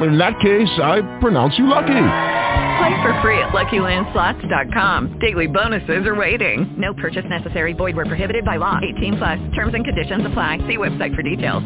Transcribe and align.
In 0.00 0.16
that 0.18 0.38
case, 0.38 0.70
I 0.80 1.00
pronounce 1.20 1.58
you 1.58 1.66
lucky. 1.66 1.86
Play 1.88 3.02
for 3.02 3.20
free 3.20 3.42
at 3.42 3.50
LuckyLandSlots.com. 3.50 5.18
Daily 5.18 5.48
bonuses 5.48 6.06
are 6.06 6.14
waiting. 6.14 6.72
No 6.78 6.94
purchase 6.94 7.24
necessary. 7.28 7.72
Void 7.72 7.96
where 7.96 8.06
prohibited 8.06 8.44
by 8.44 8.56
law. 8.56 8.78
18 8.96 9.18
plus. 9.18 9.40
Terms 9.56 9.74
and 9.74 9.84
conditions 9.84 10.24
apply. 10.24 10.58
See 10.68 10.76
website 10.76 11.16
for 11.16 11.22
details. 11.22 11.64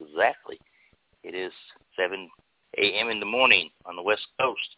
Exactly. 0.00 0.58
It 1.24 1.34
is 1.34 1.52
7 1.98 2.28
a.m. 2.78 3.08
in 3.08 3.20
the 3.20 3.26
morning 3.26 3.70
on 3.86 3.96
the 3.96 4.02
West 4.02 4.26
Coast. 4.38 4.76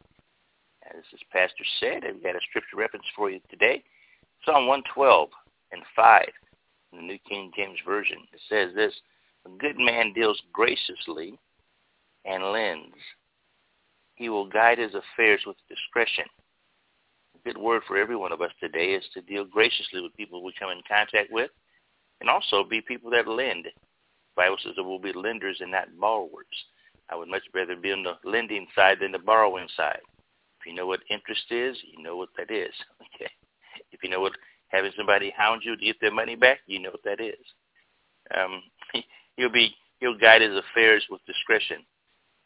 As 0.97 1.05
this 1.13 1.21
pastor 1.31 1.65
said, 1.81 2.05
I've 2.05 2.23
got 2.23 2.37
a 2.37 2.41
scripture 2.49 2.77
reference 2.77 3.05
for 3.15 3.31
you 3.31 3.41
today. 3.51 3.83
Psalm 4.45 4.67
112 4.67 5.29
and 5.73 5.83
5 5.95 6.25
in 6.93 6.99
the 6.99 7.05
New 7.05 7.19
King 7.29 7.51
James 7.55 7.79
Version. 7.85 8.19
It 8.33 8.41
says 8.49 8.75
this, 8.75 8.95
A 9.45 9.51
good 9.59 9.77
man 9.79 10.13
deals 10.15 10.41
graciously 10.53 11.39
and 12.25 12.53
lends. 12.53 12.97
He 14.15 14.29
will 14.29 14.49
guide 14.49 14.79
his 14.79 14.95
affairs 14.95 15.43
with 15.47 15.57
discretion. 15.69 16.25
A 17.35 17.39
good 17.45 17.59
word 17.59 17.83
for 17.87 17.99
every 17.99 18.17
one 18.17 18.33
of 18.33 18.41
us 18.41 18.53
today 18.59 18.95
is 18.95 19.05
to 19.15 19.21
deal 19.21 19.45
graciously 19.45 20.01
with 20.01 20.17
people 20.17 20.43
we 20.43 20.55
come 20.59 20.71
in 20.71 20.81
contact 20.89 21.31
with 21.31 21.51
and 22.21 22.31
also 22.31 22.65
be 22.65 22.81
people 22.81 23.11
that 23.11 23.29
lend. 23.29 23.65
The 23.65 23.71
Bible 24.37 24.57
says 24.63 24.73
that 24.77 24.85
we'll 24.85 24.99
be 24.99 25.13
lenders 25.13 25.59
and 25.61 25.71
not 25.71 25.89
borrowers. 26.01 26.47
I 27.11 27.17
would 27.17 27.29
much 27.29 27.43
rather 27.55 27.77
be 27.77 27.93
on 27.93 28.03
the 28.03 28.19
lending 28.29 28.67
side 28.75 28.99
than 29.01 29.13
the 29.13 29.19
borrowing 29.19 29.69
side. 29.77 30.01
If 30.61 30.67
you 30.67 30.75
know 30.75 30.87
what 30.87 31.01
interest 31.11 31.45
is, 31.51 31.77
you 31.85 32.03
know 32.03 32.17
what 32.17 32.31
that 32.37 32.51
is. 32.51 32.73
Okay. 33.15 33.31
If 33.91 34.03
you 34.03 34.11
know 34.11 34.21
what 34.21 34.33
having 34.69 34.93
somebody 34.97 35.33
hound 35.37 35.63
you 35.65 35.77
to 35.77 35.85
get 35.85 35.97
their 36.01 36.13
money 36.13 36.37
back, 36.37 36.59
you 36.67 36.79
know 36.79 36.91
what 36.91 37.03
that 37.05 37.21
is. 37.21 37.35
Um, 38.37 38.63
he'll 39.37 39.51
be 39.53 39.75
he'll 40.01 40.17
guide 40.17 40.43
his 40.43 40.57
affairs 40.57 41.05
with 41.11 41.25
discretion, 41.27 41.79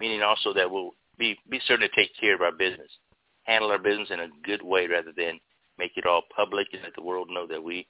meaning 0.00 0.22
also 0.22 0.52
that 0.54 0.70
we'll 0.70 0.92
be 1.18 1.38
be 1.50 1.60
certain 1.66 1.88
to 1.88 1.94
take 1.94 2.10
care 2.18 2.34
of 2.34 2.40
our 2.42 2.52
business, 2.52 2.90
handle 3.44 3.70
our 3.70 3.78
business 3.78 4.08
in 4.10 4.20
a 4.20 4.28
good 4.44 4.62
way 4.62 4.86
rather 4.86 5.12
than 5.16 5.40
make 5.78 5.92
it 5.96 6.06
all 6.06 6.22
public 6.34 6.68
and 6.72 6.82
let 6.82 6.94
the 6.94 7.02
world 7.02 7.28
know 7.30 7.46
that 7.46 7.62
we 7.62 7.86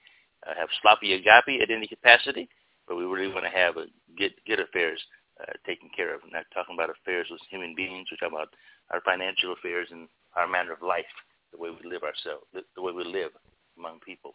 uh, 0.47 0.55
have 0.59 0.69
sloppy 0.81 1.15
agape 1.15 1.61
at 1.63 1.71
any 1.71 1.87
capacity, 1.87 2.49
but 2.87 2.97
we 2.97 3.05
really 3.05 3.33
want 3.33 3.45
to 3.45 3.51
have 3.51 3.77
a 3.77 3.87
good 4.17 4.33
good 4.47 4.61
affairs 4.61 5.01
uh, 5.41 5.53
taken 5.67 5.89
care 5.95 6.15
of. 6.15 6.21
I'm 6.25 6.31
not 6.31 6.47
talking 6.55 6.75
about 6.75 6.91
affairs 6.91 7.27
with 7.31 7.41
human 7.51 7.75
beings. 7.75 8.09
We're 8.11 8.17
talking 8.17 8.39
about 8.39 8.55
our 8.93 9.01
financial 9.01 9.53
affairs 9.53 9.89
and 9.91 10.09
our 10.37 10.49
manner 10.49 10.73
of 10.73 10.83
life, 10.83 11.09
the 11.53 11.59
way 11.59 11.71
we 11.71 11.89
live 11.89 12.03
ourselves, 12.03 12.47
the, 12.53 12.83
way 12.83 12.93
we 12.93 13.05
live 13.05 13.31
among 13.79 14.01
people. 14.01 14.35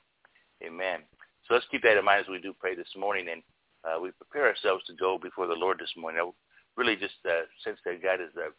Amen. 0.63 1.01
So 1.47 1.53
let's 1.53 1.65
keep 1.69 1.83
that 1.83 1.97
in 1.97 2.05
mind 2.05 2.21
as 2.21 2.29
we 2.29 2.41
do 2.41 2.53
pray 2.53 2.75
this 2.75 2.91
morning, 2.97 3.27
and 3.31 3.41
uh, 3.85 4.01
we 4.01 4.11
prepare 4.11 4.47
ourselves 4.47 4.83
to 4.85 4.93
go 4.93 5.17
before 5.17 5.47
the 5.47 5.53
Lord 5.53 5.77
this 5.79 5.93
morning. 5.95 6.21
I 6.21 6.29
really 6.75 6.95
just 6.95 7.17
uh, 7.25 7.45
sense 7.63 7.77
that 7.85 8.03
God 8.03 8.21
is 8.21 8.33
uh, 8.37 8.51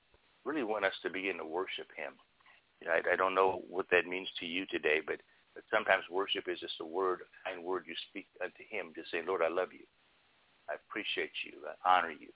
really 0.45 0.65
want 0.65 0.85
us 0.85 0.95
to 1.03 1.11
begin 1.11 1.39
to 1.39 1.45
worship 1.45 1.91
Him. 1.97 2.15
You 2.81 2.87
know, 2.87 2.95
I, 2.95 3.13
I 3.13 3.17
don't 3.17 3.35
know 3.35 3.63
what 3.69 3.87
that 3.91 4.07
means 4.07 4.29
to 4.41 4.47
you 4.47 4.65
today, 4.67 5.01
but 5.05 5.21
but 5.55 5.65
sometimes 5.75 6.05
worship 6.09 6.47
is 6.47 6.61
just 6.61 6.79
a 6.81 6.87
word, 6.87 7.21
a 7.27 7.29
kind 7.43 7.65
word 7.65 7.83
you 7.89 7.95
speak 8.09 8.29
unto 8.39 8.63
Him, 8.71 8.93
just 8.95 9.11
saying, 9.11 9.25
Lord, 9.27 9.43
I 9.43 9.49
love 9.49 9.73
you. 9.73 9.83
I 10.71 10.75
appreciate 10.79 11.35
you. 11.45 11.59
I 11.67 11.99
honor 11.99 12.15
you. 12.15 12.31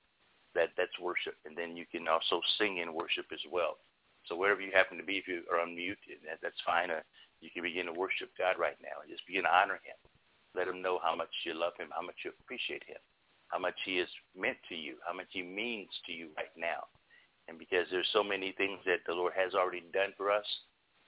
That 0.55 0.71
that's 0.77 0.99
worship, 1.01 1.35
and 1.45 1.57
then 1.57 1.77
you 1.77 1.87
can 1.87 2.09
also 2.09 2.41
sing 2.59 2.79
in 2.79 2.93
worship 2.93 3.27
as 3.33 3.41
well. 3.51 3.79
So 4.27 4.37
wherever 4.37 4.61
you 4.61 4.71
happen 4.73 4.99
to 4.99 5.05
be, 5.05 5.19
if 5.19 5.27
you 5.27 5.43
are 5.51 5.65
unmuted, 5.65 6.23
that, 6.29 6.39
that's 6.43 6.61
fine. 6.65 6.91
Uh, 6.91 7.03
you 7.41 7.51
can 7.51 7.63
begin 7.63 7.87
to 7.87 7.93
worship 7.93 8.31
God 8.39 8.55
right 8.59 8.79
now 8.79 9.03
and 9.03 9.11
just 9.11 9.27
begin 9.27 9.43
to 9.43 9.51
honor 9.51 9.81
Him. 9.83 9.99
Let 10.55 10.69
Him 10.69 10.83
know 10.83 11.01
how 11.03 11.17
much 11.17 11.33
you 11.45 11.59
love 11.59 11.73
Him, 11.79 11.89
how 11.91 12.05
much 12.05 12.23
you 12.25 12.31
appreciate 12.39 12.85
Him, 12.87 13.03
how 13.49 13.59
much 13.59 13.75
He 13.85 13.99
is 13.99 14.09
meant 14.39 14.59
to 14.69 14.77
you, 14.77 14.95
how 15.07 15.15
much 15.15 15.33
He 15.33 15.43
means 15.43 15.91
to 16.07 16.13
you 16.13 16.29
right 16.37 16.55
now. 16.57 16.87
And 17.49 17.59
because 17.59 17.91
there's 17.91 18.09
so 18.13 18.23
many 18.23 18.53
things 18.53 18.79
that 18.87 19.03
the 19.07 19.15
Lord 19.15 19.33
has 19.35 19.55
already 19.55 19.83
done 19.93 20.15
for 20.17 20.31
us, 20.31 20.47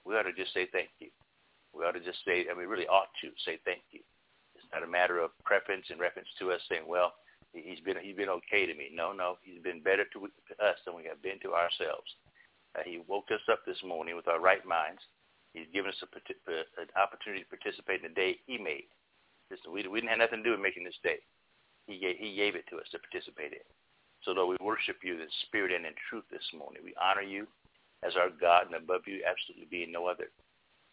we 0.03 0.15
ought 0.15 0.27
to 0.27 0.33
just 0.33 0.53
say 0.53 0.67
thank 0.73 0.89
you 0.99 1.07
we 1.75 1.83
ought 1.83 1.99
to 1.99 1.99
just 1.99 2.23
say, 2.23 2.47
and 2.47 2.57
we 2.57 2.65
really 2.65 2.87
ought 2.87 3.11
to 3.19 3.27
say 3.43 3.59
thank 3.67 3.83
you. 3.91 3.99
It's 4.55 4.65
not 4.71 4.87
a 4.87 4.87
matter 4.87 5.19
of 5.19 5.35
preference 5.43 5.91
in 5.91 5.99
reference 5.99 6.31
to 6.39 6.51
us 6.55 6.63
saying, 6.71 6.87
well, 6.87 7.11
he's 7.55 7.79
been 7.79 7.95
he's 8.01 8.15
been 8.15 8.29
okay 8.43 8.65
to 8.65 8.75
me. 8.75 8.91
No, 8.91 9.11
no, 9.11 9.37
he's 9.43 9.61
been 9.63 9.79
better 9.81 10.03
to, 10.11 10.19
to 10.27 10.53
us 10.59 10.77
than 10.85 10.95
we 10.95 11.07
have 11.07 11.21
been 11.23 11.39
to 11.41 11.55
ourselves. 11.55 12.07
Uh, 12.75 12.83
he 12.83 12.99
woke 13.07 13.31
us 13.31 13.43
up 13.51 13.63
this 13.65 13.79
morning 13.87 14.15
with 14.15 14.27
our 14.27 14.39
right 14.39 14.65
minds. 14.67 14.99
He's 15.53 15.71
given 15.71 15.89
us 15.89 16.03
a, 16.03 16.07
a, 16.51 16.83
an 16.83 16.91
opportunity 16.99 17.47
to 17.47 17.55
participate 17.55 18.03
in 18.03 18.11
the 18.11 18.15
day 18.15 18.35
he 18.45 18.59
made. 18.59 18.91
Listen, 19.49 19.71
we, 19.71 19.87
we 19.87 20.01
didn't 20.01 20.11
have 20.11 20.19
nothing 20.19 20.43
to 20.43 20.47
do 20.49 20.51
with 20.51 20.59
making 20.59 20.83
this 20.83 20.99
day. 20.99 21.23
He 21.87 21.97
gave, 21.97 22.17
he 22.19 22.35
gave 22.35 22.55
it 22.59 22.67
to 22.69 22.77
us 22.77 22.89
to 22.91 22.99
participate 22.99 23.53
in. 23.53 23.63
So, 24.23 24.31
Lord, 24.31 24.57
we 24.59 24.65
worship 24.65 24.99
you 25.03 25.21
in 25.21 25.29
spirit 25.47 25.71
and 25.71 25.85
in 25.85 25.93
truth 26.09 26.25
this 26.31 26.45
morning. 26.51 26.81
We 26.83 26.97
honor 26.99 27.21
you 27.23 27.47
as 28.03 28.17
our 28.17 28.29
God, 28.29 28.67
and 28.67 28.75
above 28.75 29.07
you 29.07 29.21
absolutely 29.23 29.69
being 29.69 29.91
no 29.91 30.07
other. 30.07 30.27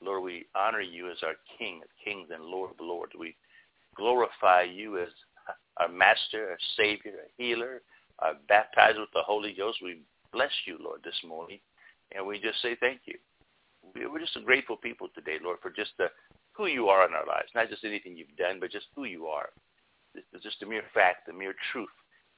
Lord, 0.05 0.23
we 0.23 0.47
honor 0.55 0.81
you 0.81 1.11
as 1.11 1.19
our 1.23 1.35
King 1.59 1.81
of 1.83 1.91
kings 2.05 2.29
and 2.31 2.45
Lord 2.45 2.71
of 2.71 2.81
lords. 2.81 3.13
We 3.19 3.35
glorify 3.97 4.63
you 4.63 4.99
as 4.99 5.09
our 5.79 5.89
master, 5.89 6.51
our 6.51 6.59
savior, 6.77 7.13
our 7.13 7.31
healer, 7.37 7.83
our 8.19 8.35
baptized 8.49 8.99
with 8.99 9.11
the 9.15 9.23
Holy 9.23 9.53
Ghost. 9.53 9.79
We 9.83 10.01
bless 10.33 10.53
you, 10.67 10.79
Lord, 10.81 11.01
this 11.05 11.19
morning. 11.27 11.59
And 12.15 12.27
we 12.27 12.39
just 12.39 12.61
say 12.63 12.77
thank 12.81 13.01
you. 13.07 13.15
We're 13.95 14.21
just 14.21 14.37
a 14.37 14.41
grateful 14.41 14.77
people 14.77 15.09
today, 15.15 15.39
Lord, 15.43 15.59
for 15.61 15.71
just 15.71 15.91
the, 15.99 16.07
who 16.53 16.67
you 16.67 16.89
are 16.89 17.07
in 17.07 17.15
our 17.15 17.27
lives. 17.27 17.49
Not 17.55 17.69
just 17.69 17.85
anything 17.85 18.17
you've 18.17 18.37
done, 18.37 18.59
but 18.61 18.71
just 18.71 18.87
who 18.95 19.05
you 19.05 19.27
are. 19.27 19.49
It's 20.15 20.45
just 20.45 20.63
a 20.63 20.67
mere 20.67 20.85
fact, 20.93 21.27
the 21.27 21.33
mere 21.33 21.55
truth 21.73 21.89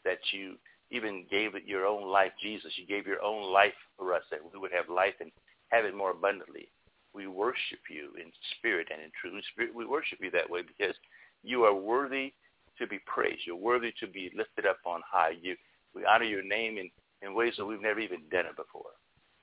that 0.04 0.18
you 0.32 0.54
even 0.90 1.26
gave 1.30 1.52
your 1.66 1.86
own 1.86 2.08
life, 2.08 2.32
Jesus. 2.40 2.72
You 2.76 2.86
gave 2.86 3.06
your 3.06 3.22
own 3.22 3.52
life 3.52 3.74
for 3.98 4.14
us 4.14 4.22
that 4.30 4.40
we 4.40 4.58
would 4.58 4.72
have 4.72 4.88
life 4.88 5.14
and 5.20 5.32
have 5.70 5.84
it 5.84 5.96
more 5.96 6.12
abundantly 6.12 6.68
we 7.14 7.26
worship 7.28 7.78
you 7.88 8.10
in 8.20 8.30
spirit 8.58 8.88
and 8.92 9.00
in 9.00 9.10
truth. 9.20 9.42
Spirit, 9.52 9.74
we 9.74 9.86
worship 9.86 10.18
you 10.20 10.30
that 10.32 10.50
way 10.50 10.62
because 10.62 10.96
you 11.42 11.64
are 11.64 11.74
worthy 11.74 12.32
to 12.78 12.86
be 12.86 12.98
praised. 13.06 13.42
You're 13.46 13.56
worthy 13.56 13.92
to 14.00 14.06
be 14.06 14.30
lifted 14.36 14.66
up 14.66 14.78
on 14.84 15.00
high. 15.08 15.32
You, 15.40 15.56
we 15.94 16.04
honor 16.04 16.24
your 16.24 16.42
name 16.42 16.78
in, 16.78 16.90
in 17.22 17.34
ways 17.34 17.54
that 17.58 17.64
we've 17.64 17.80
never 17.80 18.00
even 18.00 18.22
done 18.30 18.46
it 18.46 18.56
before. 18.56 18.90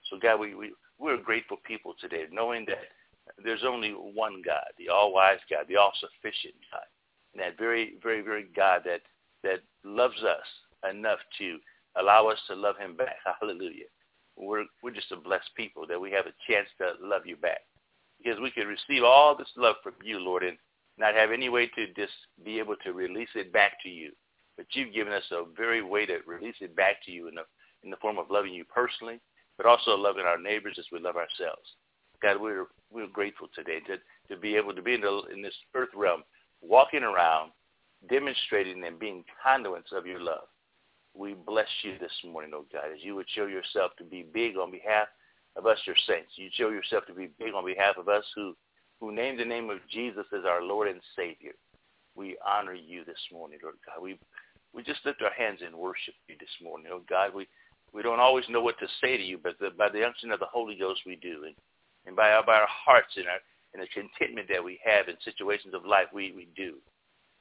So 0.09 0.17
God, 0.19 0.39
we, 0.39 0.55
we, 0.55 0.73
we're 0.99 1.17
grateful 1.17 1.57
people 1.65 1.93
today, 1.99 2.25
knowing 2.31 2.65
that 2.67 2.79
there's 3.43 3.63
only 3.65 3.91
one 3.91 4.41
God, 4.45 4.65
the 4.77 4.89
all-wise 4.89 5.39
God, 5.49 5.65
the 5.67 5.77
all-sufficient 5.77 6.55
God, 6.71 6.83
and 7.33 7.41
that 7.41 7.57
very, 7.57 7.93
very, 8.03 8.21
very 8.21 8.47
God 8.55 8.81
that, 8.85 9.01
that 9.43 9.59
loves 9.83 10.21
us 10.23 10.89
enough 10.89 11.19
to 11.37 11.57
allow 11.99 12.27
us 12.27 12.39
to 12.47 12.55
love 12.55 12.77
him 12.77 12.95
back. 12.95 13.15
Hallelujah 13.39 13.85
we're 14.37 14.65
we're 14.81 14.91
just 14.91 15.11
a 15.11 15.15
blessed 15.15 15.49
people 15.55 15.85
that 15.87 15.99
we 15.99 16.11
have 16.11 16.25
a 16.25 16.51
chance 16.51 16.67
to 16.77 16.93
love 17.05 17.25
you 17.25 17.35
back 17.37 17.61
because 18.17 18.39
we 18.39 18.51
can 18.51 18.67
receive 18.67 19.03
all 19.03 19.35
this 19.35 19.51
love 19.57 19.75
from 19.83 19.93
you, 20.03 20.19
Lord, 20.19 20.43
and 20.43 20.57
not 20.97 21.15
have 21.15 21.31
any 21.31 21.49
way 21.49 21.67
to 21.67 21.87
just 21.95 22.13
be 22.43 22.59
able 22.59 22.75
to 22.83 22.93
release 22.93 23.29
it 23.35 23.51
back 23.51 23.81
to 23.83 23.89
you. 23.89 24.11
But 24.57 24.67
you've 24.73 24.93
given 24.93 25.13
us 25.13 25.23
a 25.31 25.43
very 25.55 25.81
way 25.81 26.05
to 26.05 26.19
release 26.25 26.55
it 26.61 26.75
back 26.75 27.03
to 27.05 27.11
you 27.11 27.27
in 27.27 27.35
the 27.35 27.43
in 27.83 27.89
the 27.89 27.97
form 27.97 28.19
of 28.19 28.29
loving 28.29 28.53
you 28.53 28.63
personally, 28.65 29.19
but 29.57 29.65
also 29.65 29.95
loving 29.95 30.25
our 30.25 30.37
neighbors 30.37 30.75
as 30.77 30.85
we 30.91 30.99
love 30.99 31.15
ourselves. 31.15 31.67
God, 32.21 32.39
we're 32.39 32.67
we're 32.91 33.07
grateful 33.07 33.47
today 33.55 33.79
to 33.87 33.97
to 34.33 34.39
be 34.39 34.55
able 34.55 34.75
to 34.75 34.81
be 34.81 34.93
in 34.93 35.01
the 35.01 35.23
in 35.33 35.41
this 35.41 35.55
earth 35.73 35.89
realm, 35.95 36.23
walking 36.61 37.03
around, 37.03 37.51
demonstrating 38.09 38.83
and 38.83 38.99
being 38.99 39.23
conduits 39.43 39.91
of 39.91 40.05
your 40.05 40.19
love 40.19 40.47
we 41.13 41.33
bless 41.33 41.67
you 41.83 41.97
this 41.99 42.11
morning, 42.25 42.51
oh 42.53 42.65
God, 42.71 42.85
as 42.93 43.03
you 43.03 43.15
would 43.15 43.27
show 43.35 43.45
yourself 43.45 43.91
to 43.97 44.03
be 44.03 44.25
big 44.33 44.57
on 44.57 44.71
behalf 44.71 45.07
of 45.55 45.65
us, 45.65 45.77
your 45.85 45.95
saints. 46.07 46.31
You 46.35 46.49
show 46.53 46.69
yourself 46.69 47.05
to 47.07 47.13
be 47.13 47.29
big 47.39 47.53
on 47.53 47.65
behalf 47.65 47.97
of 47.97 48.07
us 48.07 48.23
who, 48.35 48.55
who 49.01 49.11
name 49.11 49.35
the 49.35 49.43
name 49.43 49.69
of 49.69 49.79
Jesus 49.89 50.25
as 50.31 50.45
our 50.45 50.63
Lord 50.63 50.87
and 50.87 51.01
Savior. 51.15 51.53
We 52.15 52.37
honor 52.47 52.75
you 52.75 53.03
this 53.03 53.19
morning, 53.33 53.59
Lord 53.63 53.75
God. 53.85 54.01
We, 54.01 54.19
we 54.73 54.83
just 54.83 55.03
lift 55.05 55.23
our 55.23 55.33
hands 55.33 55.59
and 55.65 55.75
worship 55.75 56.13
you 56.29 56.35
this 56.39 56.55
morning, 56.63 56.87
oh 56.93 57.01
God. 57.09 57.33
We, 57.33 57.47
we 57.93 58.03
don't 58.03 58.19
always 58.19 58.45
know 58.47 58.61
what 58.61 58.77
to 58.79 58.87
say 59.01 59.17
to 59.17 59.23
you, 59.23 59.39
but 59.41 59.57
the, 59.59 59.71
by 59.75 59.89
the 59.89 60.05
unction 60.05 60.31
of 60.31 60.39
the 60.39 60.45
Holy 60.45 60.77
Ghost 60.77 61.01
we 61.05 61.15
do. 61.15 61.43
And, 61.45 61.55
and 62.05 62.15
by, 62.15 62.31
our, 62.31 62.45
by 62.45 62.59
our 62.59 62.69
hearts 62.69 63.17
and, 63.17 63.25
our, 63.27 63.39
and 63.73 63.81
the 63.81 63.87
contentment 63.87 64.47
that 64.49 64.63
we 64.63 64.79
have 64.85 65.09
in 65.09 65.15
situations 65.25 65.73
of 65.73 65.83
life, 65.83 66.07
we, 66.13 66.31
we 66.31 66.47
do. 66.55 66.75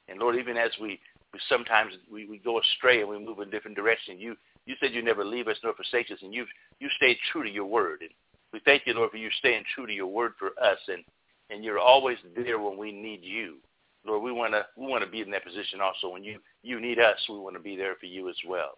And 0.09 0.19
Lord, 0.19 0.35
even 0.35 0.57
as 0.57 0.71
we 0.81 0.99
sometimes 1.47 1.93
we, 2.11 2.25
we 2.25 2.37
go 2.37 2.59
astray 2.59 2.99
and 2.99 3.09
we 3.09 3.23
move 3.23 3.39
in 3.39 3.47
a 3.47 3.51
different 3.51 3.77
direction. 3.77 4.19
You 4.19 4.35
you 4.65 4.75
said 4.79 4.93
you 4.93 5.01
never 5.01 5.23
leave 5.23 5.47
us 5.47 5.57
nor 5.63 5.73
forsake 5.73 6.11
us, 6.11 6.17
and 6.21 6.33
you've 6.33 6.49
you 6.79 6.89
stayed 6.97 7.17
true 7.31 7.43
to 7.43 7.49
your 7.49 7.65
word. 7.65 8.01
And 8.01 8.09
we 8.51 8.59
thank 8.65 8.85
you, 8.85 8.93
Lord, 8.93 9.11
for 9.11 9.17
you 9.17 9.29
staying 9.39 9.63
true 9.73 9.87
to 9.87 9.93
your 9.93 10.07
word 10.07 10.33
for 10.37 10.49
us, 10.61 10.79
and 10.89 11.03
and 11.51 11.63
you're 11.63 11.79
always 11.79 12.17
there 12.35 12.59
when 12.59 12.77
we 12.77 12.91
need 12.91 13.21
you. 13.23 13.57
Lord, 14.05 14.23
we 14.23 14.31
want 14.31 14.53
to 14.53 14.65
we 14.75 14.87
want 14.87 15.03
to 15.03 15.09
be 15.09 15.21
in 15.21 15.29
that 15.31 15.45
position 15.45 15.79
also. 15.81 16.09
When 16.09 16.23
you 16.23 16.39
you 16.63 16.79
need 16.79 16.99
us, 16.99 17.17
we 17.29 17.37
want 17.37 17.55
to 17.55 17.61
be 17.61 17.75
there 17.75 17.95
for 17.99 18.07
you 18.07 18.29
as 18.29 18.35
well. 18.47 18.77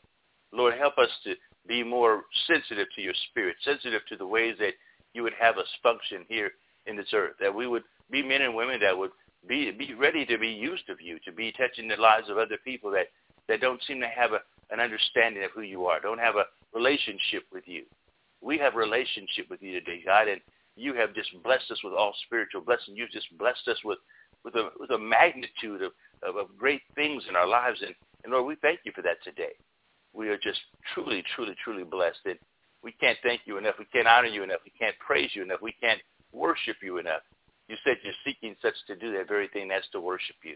Lord, 0.51 0.75
help 0.77 0.97
us 0.97 1.09
to 1.23 1.35
be 1.67 1.83
more 1.83 2.23
sensitive 2.47 2.87
to 2.95 3.01
your 3.01 3.13
spirit, 3.29 3.55
sensitive 3.63 4.01
to 4.09 4.17
the 4.17 4.27
ways 4.27 4.55
that 4.59 4.73
you 5.13 5.23
would 5.23 5.33
have 5.39 5.57
us 5.57 5.67
function 5.81 6.25
here 6.27 6.51
in 6.85 6.97
this 6.97 7.13
earth, 7.13 7.35
that 7.39 7.53
we 7.53 7.67
would 7.67 7.83
be 8.11 8.21
men 8.21 8.41
and 8.41 8.53
women 8.53 8.79
that 8.81 8.97
would 8.97 9.11
be 9.47 9.71
be 9.71 9.93
ready 9.93 10.25
to 10.25 10.37
be 10.37 10.49
used 10.49 10.89
of 10.89 10.99
you, 10.99 11.19
to 11.25 11.31
be 11.31 11.53
touching 11.53 11.87
the 11.87 11.95
lives 11.95 12.29
of 12.29 12.37
other 12.37 12.57
people 12.63 12.91
that 12.91 13.07
that 13.47 13.61
don't 13.61 13.81
seem 13.87 13.99
to 13.99 14.07
have 14.07 14.31
a, 14.33 14.39
an 14.71 14.79
understanding 14.79 15.43
of 15.43 15.51
who 15.51 15.61
you 15.61 15.85
are, 15.85 15.99
don't 15.99 16.19
have 16.19 16.35
a 16.35 16.45
relationship 16.73 17.43
with 17.51 17.63
you. 17.65 17.83
We 18.41 18.57
have 18.57 18.75
relationship 18.75 19.49
with 19.49 19.61
you 19.61 19.73
today, 19.79 20.01
God, 20.05 20.27
and 20.27 20.41
you 20.75 20.93
have 20.95 21.13
just 21.13 21.29
blessed 21.43 21.69
us 21.71 21.79
with 21.83 21.93
all 21.93 22.13
spiritual 22.25 22.61
blessings. 22.61 22.97
You've 22.97 23.11
just 23.11 23.37
blessed 23.37 23.67
us 23.67 23.77
with 23.83 23.99
with 24.43 24.55
a 24.55 24.69
with 24.79 24.91
a 24.91 24.97
magnitude 24.97 25.81
of, 25.81 25.91
of, 26.21 26.35
of 26.35 26.57
great 26.57 26.81
things 26.95 27.23
in 27.29 27.35
our 27.35 27.47
lives, 27.47 27.81
and, 27.81 27.95
and 28.23 28.33
Lord, 28.33 28.45
we 28.45 28.55
thank 28.61 28.79
you 28.83 28.91
for 28.95 29.01
that 29.01 29.23
today. 29.23 29.53
We 30.13 30.29
are 30.29 30.37
just 30.37 30.59
truly, 30.93 31.23
truly, 31.35 31.55
truly 31.63 31.83
blessed, 31.83 32.19
and 32.25 32.37
we 32.83 32.91
can't 32.91 33.17
thank 33.23 33.41
you 33.45 33.57
enough. 33.57 33.75
We 33.79 33.85
can't 33.85 34.07
honor 34.07 34.27
you 34.27 34.43
enough. 34.43 34.59
We 34.65 34.73
can't 34.77 34.95
praise 34.99 35.31
you 35.33 35.43
enough. 35.43 35.61
We 35.61 35.75
can't 35.81 36.01
worship 36.33 36.77
you 36.81 36.97
enough. 36.97 37.21
You 37.69 37.77
said 37.83 37.97
you're 38.03 38.13
seeking 38.25 38.55
such 38.61 38.75
to 38.87 38.95
do 38.95 39.13
that 39.13 39.27
very 39.27 39.47
thing, 39.47 39.69
that's 39.69 39.89
to 39.93 40.01
worship 40.01 40.35
you. 40.43 40.55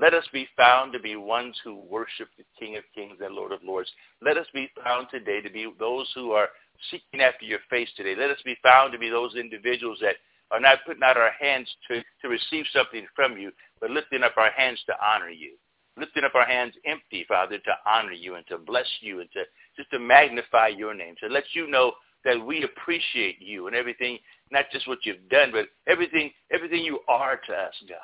Let 0.00 0.14
us 0.14 0.24
be 0.32 0.48
found 0.56 0.92
to 0.92 1.00
be 1.00 1.16
ones 1.16 1.56
who 1.64 1.74
worship 1.74 2.28
the 2.38 2.44
King 2.58 2.76
of 2.76 2.84
Kings 2.94 3.18
and 3.20 3.34
Lord 3.34 3.52
of 3.52 3.64
Lords. 3.64 3.90
Let 4.22 4.36
us 4.36 4.46
be 4.54 4.70
found 4.82 5.08
today 5.10 5.40
to 5.40 5.50
be 5.50 5.70
those 5.78 6.08
who 6.14 6.32
are 6.32 6.48
seeking 6.90 7.20
after 7.20 7.44
your 7.44 7.60
face 7.70 7.88
today. 7.96 8.14
Let 8.16 8.30
us 8.30 8.38
be 8.44 8.56
found 8.62 8.92
to 8.92 8.98
be 8.98 9.10
those 9.10 9.34
individuals 9.34 9.98
that 10.00 10.16
are 10.50 10.60
not 10.60 10.78
putting 10.86 11.02
out 11.02 11.16
our 11.16 11.32
hands 11.38 11.68
to, 11.88 12.02
to 12.22 12.28
receive 12.28 12.64
something 12.72 13.06
from 13.14 13.36
you, 13.36 13.50
but 13.80 13.90
lifting 13.90 14.22
up 14.22 14.34
our 14.36 14.50
hands 14.50 14.80
to 14.86 14.94
honor 15.04 15.30
you. 15.30 15.52
Lifting 15.96 16.24
up 16.24 16.34
our 16.34 16.46
hands 16.46 16.74
empty, 16.86 17.24
Father, 17.26 17.58
to 17.58 17.72
honor 17.84 18.12
you 18.12 18.36
and 18.36 18.46
to 18.46 18.56
bless 18.56 18.86
you 19.00 19.20
and 19.20 19.28
to 19.32 19.42
just 19.76 19.90
to 19.90 19.98
magnify 19.98 20.68
your 20.68 20.94
name, 20.94 21.14
to 21.20 21.28
let 21.28 21.44
you 21.54 21.68
know 21.68 21.92
that 22.24 22.44
we 22.44 22.62
appreciate 22.64 23.40
you 23.40 23.66
and 23.66 23.76
everything, 23.76 24.18
not 24.50 24.66
just 24.72 24.86
what 24.86 24.98
you've 25.02 25.28
done, 25.28 25.50
but 25.52 25.66
everything, 25.88 26.30
everything 26.52 26.84
you 26.84 27.00
are 27.08 27.40
to 27.46 27.52
us, 27.52 27.74
God. 27.88 27.98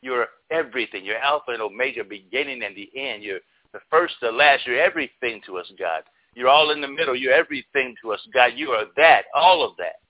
You're 0.00 0.26
everything. 0.50 1.04
You're 1.04 1.18
Alpha 1.18 1.52
and 1.52 1.62
Omega, 1.62 2.02
beginning 2.02 2.62
and 2.64 2.76
the 2.76 2.90
end. 2.96 3.22
You're 3.22 3.38
the 3.72 3.78
first, 3.88 4.14
the 4.20 4.32
last. 4.32 4.66
You're 4.66 4.80
everything 4.80 5.40
to 5.46 5.58
us, 5.58 5.70
God. 5.78 6.02
You're 6.34 6.48
all 6.48 6.70
in 6.70 6.80
the 6.80 6.88
middle. 6.88 7.14
You're 7.14 7.32
everything 7.32 7.94
to 8.02 8.12
us, 8.12 8.20
God. 8.32 8.52
You 8.56 8.70
are 8.70 8.86
that, 8.96 9.24
all 9.34 9.64
of 9.68 9.76
that. 9.76 10.00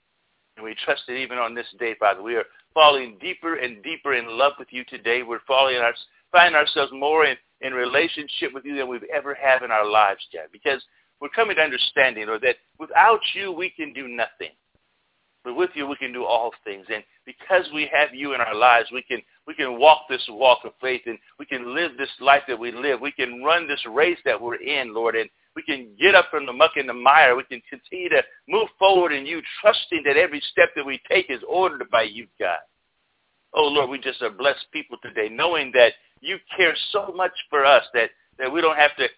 And 0.56 0.64
we 0.64 0.76
trust 0.84 1.02
it 1.08 1.18
even 1.18 1.38
on 1.38 1.54
this 1.54 1.66
day, 1.78 1.94
Father. 1.98 2.22
We 2.22 2.36
are 2.36 2.44
falling 2.74 3.18
deeper 3.20 3.56
and 3.56 3.82
deeper 3.82 4.14
in 4.14 4.26
love 4.28 4.52
with 4.58 4.68
you 4.70 4.84
today. 4.84 5.22
We're 5.22 5.40
falling 5.46 5.76
our, 5.76 5.94
finding 6.30 6.56
ourselves 6.56 6.92
more 6.94 7.24
in, 7.24 7.36
in 7.60 7.72
relationship 7.72 8.52
with 8.52 8.64
you 8.64 8.76
than 8.76 8.88
we've 8.88 9.02
ever 9.14 9.34
had 9.34 9.62
in 9.62 9.70
our 9.70 9.88
lives, 9.88 10.20
God. 10.32 10.48
Because 10.52 10.82
we're 11.20 11.28
coming 11.28 11.56
to 11.56 11.62
understanding, 11.62 12.26
Lord, 12.26 12.42
that 12.42 12.56
without 12.78 13.20
you 13.34 13.52
we 13.52 13.70
can 13.70 13.92
do 13.92 14.08
nothing. 14.08 14.50
But 15.44 15.56
with 15.56 15.70
you 15.74 15.86
we 15.86 15.96
can 15.96 16.12
do 16.12 16.24
all 16.24 16.52
things. 16.64 16.86
And 16.92 17.02
because 17.26 17.66
we 17.74 17.90
have 17.92 18.14
you 18.14 18.34
in 18.34 18.40
our 18.40 18.54
lives, 18.54 18.88
we 18.92 19.02
can 19.02 19.20
we 19.46 19.54
can 19.54 19.78
walk 19.78 20.02
this 20.08 20.24
walk 20.28 20.60
of 20.64 20.72
faith 20.80 21.02
and 21.06 21.18
we 21.38 21.46
can 21.46 21.74
live 21.74 21.92
this 21.96 22.10
life 22.20 22.42
that 22.46 22.58
we 22.58 22.70
live. 22.70 23.00
We 23.00 23.12
can 23.12 23.42
run 23.42 23.66
this 23.66 23.84
race 23.90 24.18
that 24.24 24.40
we're 24.40 24.56
in, 24.56 24.94
Lord, 24.94 25.16
and 25.16 25.28
we 25.54 25.62
can 25.62 25.88
get 26.00 26.14
up 26.14 26.26
from 26.30 26.46
the 26.46 26.52
muck 26.52 26.72
and 26.76 26.88
the 26.88 26.94
mire. 26.94 27.36
We 27.36 27.44
can 27.44 27.62
continue 27.68 28.08
to 28.10 28.22
move 28.48 28.68
forward 28.78 29.12
in 29.12 29.26
you, 29.26 29.42
trusting 29.60 30.02
that 30.06 30.16
every 30.16 30.42
step 30.50 30.70
that 30.76 30.86
we 30.86 31.00
take 31.10 31.30
is 31.30 31.40
ordered 31.48 31.90
by 31.90 32.02
you, 32.02 32.26
God. 32.40 32.58
Oh, 33.54 33.68
Lord, 33.68 33.90
we 33.90 33.98
just 33.98 34.22
are 34.22 34.30
blessed 34.30 34.66
people 34.72 34.96
today, 35.02 35.28
knowing 35.28 35.70
that 35.72 35.92
you 36.20 36.38
care 36.56 36.74
so 36.90 37.12
much 37.14 37.32
for 37.50 37.66
us 37.66 37.84
that, 37.92 38.10
that 38.38 38.50
we 38.50 38.62
don't 38.62 38.78
have 38.78 38.96
to 38.96 39.08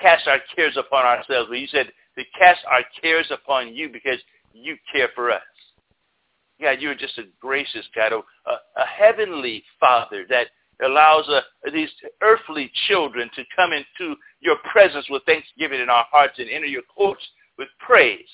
cast 0.00 0.26
our 0.26 0.40
cares 0.54 0.76
upon 0.76 1.04
ourselves. 1.04 1.48
But 1.48 1.60
you 1.60 1.68
said 1.68 1.92
to 2.16 2.24
cast 2.38 2.60
our 2.70 2.82
cares 3.00 3.30
upon 3.30 3.74
you 3.74 3.88
because 3.88 4.18
you 4.52 4.76
care 4.92 5.08
for 5.14 5.30
us. 5.30 5.42
God, 6.60 6.78
you're 6.80 6.96
just 6.96 7.18
a 7.18 7.24
gracious 7.40 7.86
God, 7.94 8.12
a, 8.12 8.50
a 8.50 8.86
heavenly 8.86 9.62
Father 9.78 10.24
that 10.28 10.48
allows 10.84 11.28
uh, 11.28 11.40
these 11.72 11.90
earthly 12.22 12.70
children 12.86 13.30
to 13.34 13.42
come 13.54 13.72
into 13.72 14.14
your 14.40 14.56
presence 14.70 15.06
with 15.10 15.22
thanksgiving 15.24 15.80
in 15.80 15.88
our 15.88 16.06
hearts 16.10 16.38
and 16.38 16.48
enter 16.48 16.66
your 16.66 16.82
courts 16.82 17.22
with 17.58 17.68
praise. 17.80 18.28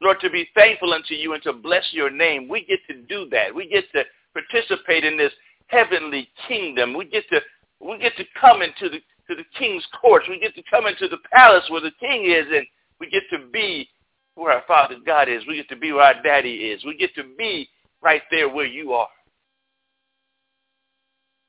Lord, 0.00 0.18
to 0.20 0.30
be 0.30 0.48
thankful 0.54 0.92
unto 0.92 1.14
you 1.14 1.34
and 1.34 1.42
to 1.42 1.52
bless 1.52 1.84
your 1.92 2.10
name. 2.10 2.48
We 2.48 2.64
get 2.64 2.80
to 2.88 3.02
do 3.02 3.28
that. 3.30 3.54
We 3.54 3.68
get 3.68 3.84
to 3.92 4.04
participate 4.32 5.04
in 5.04 5.16
this 5.16 5.32
heavenly 5.66 6.28
kingdom. 6.48 6.94
We 6.94 7.06
get 7.06 7.24
to 7.30 7.40
we 7.80 7.98
get 7.98 8.16
to 8.16 8.24
come 8.40 8.62
into 8.62 8.88
the 8.88 8.98
to 9.28 9.34
the 9.34 9.44
king's 9.58 9.86
courts. 10.00 10.26
We 10.28 10.38
get 10.38 10.54
to 10.56 10.62
come 10.70 10.86
into 10.86 11.08
the 11.08 11.18
palace 11.32 11.64
where 11.68 11.80
the 11.80 11.92
king 12.00 12.26
is 12.26 12.46
and 12.54 12.66
we 13.00 13.08
get 13.10 13.22
to 13.30 13.46
be 13.52 13.88
where 14.34 14.52
our 14.52 14.64
Father 14.66 14.96
God 15.04 15.28
is. 15.28 15.42
We 15.46 15.56
get 15.56 15.68
to 15.68 15.76
be 15.76 15.92
where 15.92 16.04
our 16.04 16.22
daddy 16.22 16.54
is. 16.54 16.84
We 16.84 16.96
get 16.96 17.14
to 17.14 17.24
be 17.38 17.68
right 18.02 18.22
there 18.30 18.48
where 18.48 18.66
you 18.66 18.92
are. 18.92 19.08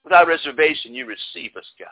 Without 0.05 0.27
reservation, 0.27 0.93
you 0.93 1.05
receive 1.05 1.55
us, 1.57 1.65
God. 1.77 1.89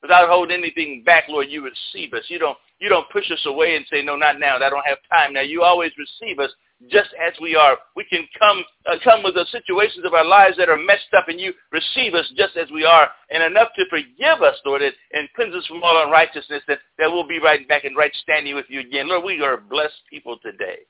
Without 0.00 0.28
holding 0.28 0.56
anything 0.56 1.02
back, 1.04 1.24
Lord, 1.28 1.48
you 1.50 1.62
receive 1.64 2.14
us. 2.14 2.22
You 2.28 2.38
don't 2.38 2.56
you 2.78 2.88
don't 2.88 3.10
push 3.10 3.30
us 3.30 3.44
away 3.46 3.74
and 3.74 3.84
say, 3.90 4.02
no, 4.02 4.16
not 4.16 4.38
now. 4.38 4.56
I 4.56 4.70
don't 4.70 4.86
have 4.86 4.98
time 5.10 5.32
now. 5.32 5.40
You 5.40 5.62
always 5.62 5.90
receive 5.98 6.38
us 6.38 6.50
just 6.90 7.08
as 7.18 7.32
we 7.40 7.56
are. 7.56 7.78
We 7.96 8.04
can 8.04 8.28
come 8.38 8.62
uh, 8.84 8.96
come 9.02 9.22
with 9.24 9.34
the 9.34 9.46
situations 9.50 10.04
of 10.04 10.14
our 10.14 10.24
lives 10.24 10.56
that 10.58 10.68
are 10.68 10.76
messed 10.76 11.12
up, 11.16 11.28
and 11.28 11.40
you 11.40 11.52
receive 11.72 12.14
us 12.14 12.30
just 12.36 12.56
as 12.56 12.70
we 12.70 12.84
are, 12.84 13.08
and 13.30 13.42
enough 13.42 13.68
to 13.76 13.84
forgive 13.90 14.42
us, 14.42 14.56
Lord, 14.64 14.82
and, 14.82 14.94
and 15.12 15.28
cleanse 15.34 15.54
us 15.54 15.66
from 15.66 15.82
all 15.82 16.04
unrighteousness, 16.04 16.62
that, 16.68 16.78
that 16.98 17.10
we'll 17.10 17.26
be 17.26 17.40
right 17.40 17.66
back 17.66 17.84
in 17.84 17.94
right 17.94 18.14
standing 18.22 18.54
with 18.54 18.66
you 18.68 18.80
again. 18.80 19.08
Lord, 19.08 19.24
we 19.24 19.40
are 19.42 19.56
blessed 19.56 20.04
people 20.10 20.38
today. 20.42 20.80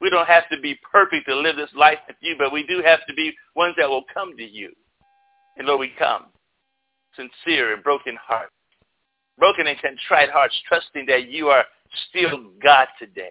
We 0.00 0.10
don't 0.10 0.28
have 0.28 0.48
to 0.50 0.60
be 0.60 0.78
perfect 0.90 1.28
to 1.28 1.36
live 1.36 1.56
this 1.56 1.70
life 1.74 1.98
with 2.08 2.16
you, 2.20 2.34
but 2.36 2.52
we 2.52 2.66
do 2.66 2.82
have 2.84 3.06
to 3.06 3.14
be 3.14 3.32
ones 3.54 3.74
that 3.78 3.88
will 3.88 4.04
come 4.12 4.36
to 4.36 4.44
you. 4.44 4.72
And 5.56 5.66
Lord, 5.66 5.80
we 5.80 5.92
come 5.98 6.26
sincere 7.16 7.74
and 7.74 7.82
broken 7.82 8.16
hearts, 8.20 8.52
broken 9.38 9.66
and 9.66 9.80
contrite 9.80 10.30
hearts, 10.30 10.54
trusting 10.68 11.06
that 11.06 11.28
you 11.28 11.48
are 11.48 11.64
still 12.08 12.50
God 12.62 12.88
today. 12.98 13.30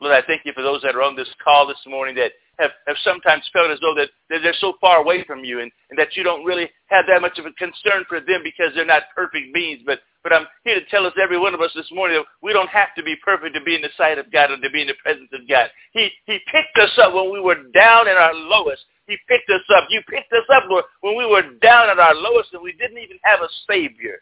Lord, 0.00 0.14
I 0.14 0.26
thank 0.26 0.42
you 0.44 0.52
for 0.52 0.62
those 0.62 0.82
that 0.82 0.94
are 0.94 1.02
on 1.02 1.16
this 1.16 1.28
call 1.42 1.66
this 1.66 1.80
morning 1.86 2.14
that 2.16 2.32
have, 2.58 2.70
have 2.86 2.96
sometimes 3.02 3.48
felt 3.52 3.70
as 3.70 3.78
though 3.80 3.94
that, 3.96 4.08
that 4.28 4.40
they're 4.42 4.56
so 4.60 4.74
far 4.80 4.98
away 4.98 5.24
from 5.24 5.44
you 5.44 5.60
and, 5.60 5.70
and 5.90 5.98
that 5.98 6.16
you 6.16 6.22
don't 6.22 6.44
really 6.44 6.68
have 6.86 7.04
that 7.08 7.20
much 7.20 7.38
of 7.38 7.46
a 7.46 7.52
concern 7.52 8.04
for 8.08 8.20
them 8.20 8.40
because 8.44 8.72
they're 8.74 8.84
not 8.84 9.04
perfect 9.14 9.52
beings. 9.54 9.80
But, 9.84 10.00
but 10.22 10.32
I'm 10.32 10.46
here 10.64 10.78
to 10.78 10.86
tell 10.86 11.06
us, 11.06 11.12
every 11.20 11.38
one 11.38 11.54
of 11.54 11.60
us 11.60 11.70
this 11.74 11.88
morning, 11.92 12.18
that 12.18 12.26
we 12.42 12.52
don't 12.52 12.68
have 12.68 12.94
to 12.96 13.02
be 13.02 13.16
perfect 13.24 13.54
to 13.54 13.62
be 13.62 13.74
in 13.74 13.82
the 13.82 13.88
sight 13.96 14.18
of 14.18 14.30
God 14.30 14.50
or 14.50 14.60
to 14.60 14.70
be 14.70 14.82
in 14.82 14.88
the 14.88 15.00
presence 15.02 15.30
of 15.32 15.48
God. 15.48 15.68
He, 15.92 16.10
he 16.26 16.38
picked 16.52 16.78
us 16.78 16.92
up 17.02 17.14
when 17.14 17.32
we 17.32 17.40
were 17.40 17.62
down 17.74 18.08
in 18.08 18.16
our 18.16 18.34
lowest. 18.34 18.84
He 19.06 19.16
picked 19.28 19.50
us 19.50 19.62
up. 19.76 19.84
You 19.90 20.02
picked 20.08 20.32
us 20.32 20.44
up, 20.52 20.64
Lord, 20.68 20.84
when 21.00 21.16
we 21.16 21.26
were 21.26 21.42
down 21.62 21.88
at 21.88 21.98
our 21.98 22.14
lowest 22.14 22.52
and 22.52 22.62
we 22.62 22.72
didn't 22.72 22.98
even 22.98 23.18
have 23.22 23.40
a 23.40 23.48
Savior. 23.70 24.18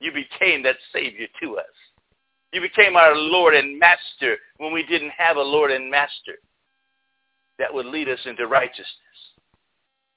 You 0.00 0.12
became 0.12 0.62
that 0.62 0.76
Savior 0.92 1.26
to 1.42 1.58
us. 1.58 1.64
You 2.52 2.60
became 2.60 2.96
our 2.96 3.14
Lord 3.14 3.54
and 3.54 3.78
Master 3.78 4.36
when 4.58 4.72
we 4.72 4.84
didn't 4.84 5.12
have 5.16 5.36
a 5.36 5.42
Lord 5.42 5.70
and 5.70 5.90
Master 5.90 6.34
that 7.58 7.72
would 7.72 7.86
lead 7.86 8.08
us 8.08 8.18
into 8.26 8.46
righteousness. 8.46 9.11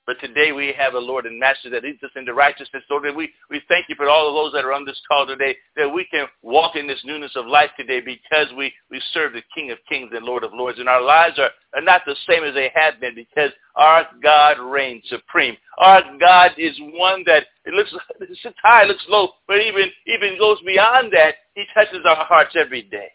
But 0.05 0.19
today 0.19 0.51
we 0.51 0.73
have 0.77 0.93
a 0.93 0.99
Lord 0.99 1.25
and 1.25 1.39
Master 1.39 1.69
that 1.71 1.83
leads 1.83 2.03
us 2.03 2.11
into 2.15 2.33
righteousness. 2.33 2.83
So 2.87 2.99
that 3.03 3.15
we, 3.15 3.31
we 3.49 3.61
thank 3.67 3.89
you 3.89 3.95
for 3.95 4.07
all 4.07 4.27
of 4.27 4.35
those 4.35 4.53
that 4.53 4.65
are 4.65 4.73
on 4.73 4.85
this 4.85 5.01
call 5.07 5.25
today, 5.25 5.55
that 5.75 5.89
we 5.89 6.05
can 6.05 6.27
walk 6.43 6.75
in 6.75 6.87
this 6.87 7.01
newness 7.03 7.31
of 7.35 7.47
life 7.47 7.71
today 7.77 8.01
because 8.01 8.47
we, 8.55 8.71
we 8.91 9.01
serve 9.13 9.33
the 9.33 9.41
King 9.53 9.71
of 9.71 9.79
Kings 9.89 10.11
and 10.13 10.25
Lord 10.25 10.43
of 10.43 10.53
Lords. 10.53 10.79
And 10.79 10.87
our 10.87 11.01
lives 11.01 11.39
are, 11.39 11.49
are 11.73 11.81
not 11.81 12.01
the 12.05 12.15
same 12.29 12.43
as 12.43 12.53
they 12.53 12.71
have 12.75 12.99
been 12.99 13.15
because 13.15 13.51
our 13.75 14.05
God 14.21 14.59
reigns 14.59 15.03
supreme. 15.09 15.57
Our 15.77 16.01
God 16.19 16.51
is 16.57 16.75
one 16.79 17.23
that 17.25 17.43
it 17.65 17.73
looks 17.73 17.93
it 18.21 18.37
sits 18.41 18.55
high, 18.63 18.85
looks 18.85 19.05
low, 19.09 19.29
but 19.47 19.59
even 19.59 19.89
even 20.07 20.37
goes 20.37 20.59
beyond 20.65 21.11
that. 21.13 21.35
He 21.55 21.65
touches 21.73 22.05
our 22.05 22.25
hearts 22.25 22.55
every 22.55 22.83
day. 22.83 23.09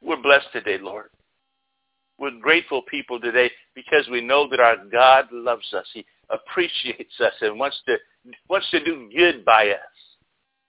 We're 0.00 0.22
blessed 0.22 0.46
today, 0.52 0.78
Lord. 0.80 1.10
We're 2.18 2.38
grateful 2.40 2.82
people 2.82 3.20
today 3.20 3.50
because 3.74 4.08
we 4.10 4.20
know 4.20 4.48
that 4.50 4.60
our 4.60 4.76
God 4.90 5.26
loves 5.32 5.72
us. 5.74 5.86
He 5.92 6.04
appreciates 6.30 7.14
us 7.20 7.32
and 7.40 7.58
wants 7.58 7.80
to 7.86 7.96
wants 8.48 8.70
to 8.70 8.84
do 8.84 9.10
good 9.14 9.44
by 9.44 9.70
us. 9.70 9.78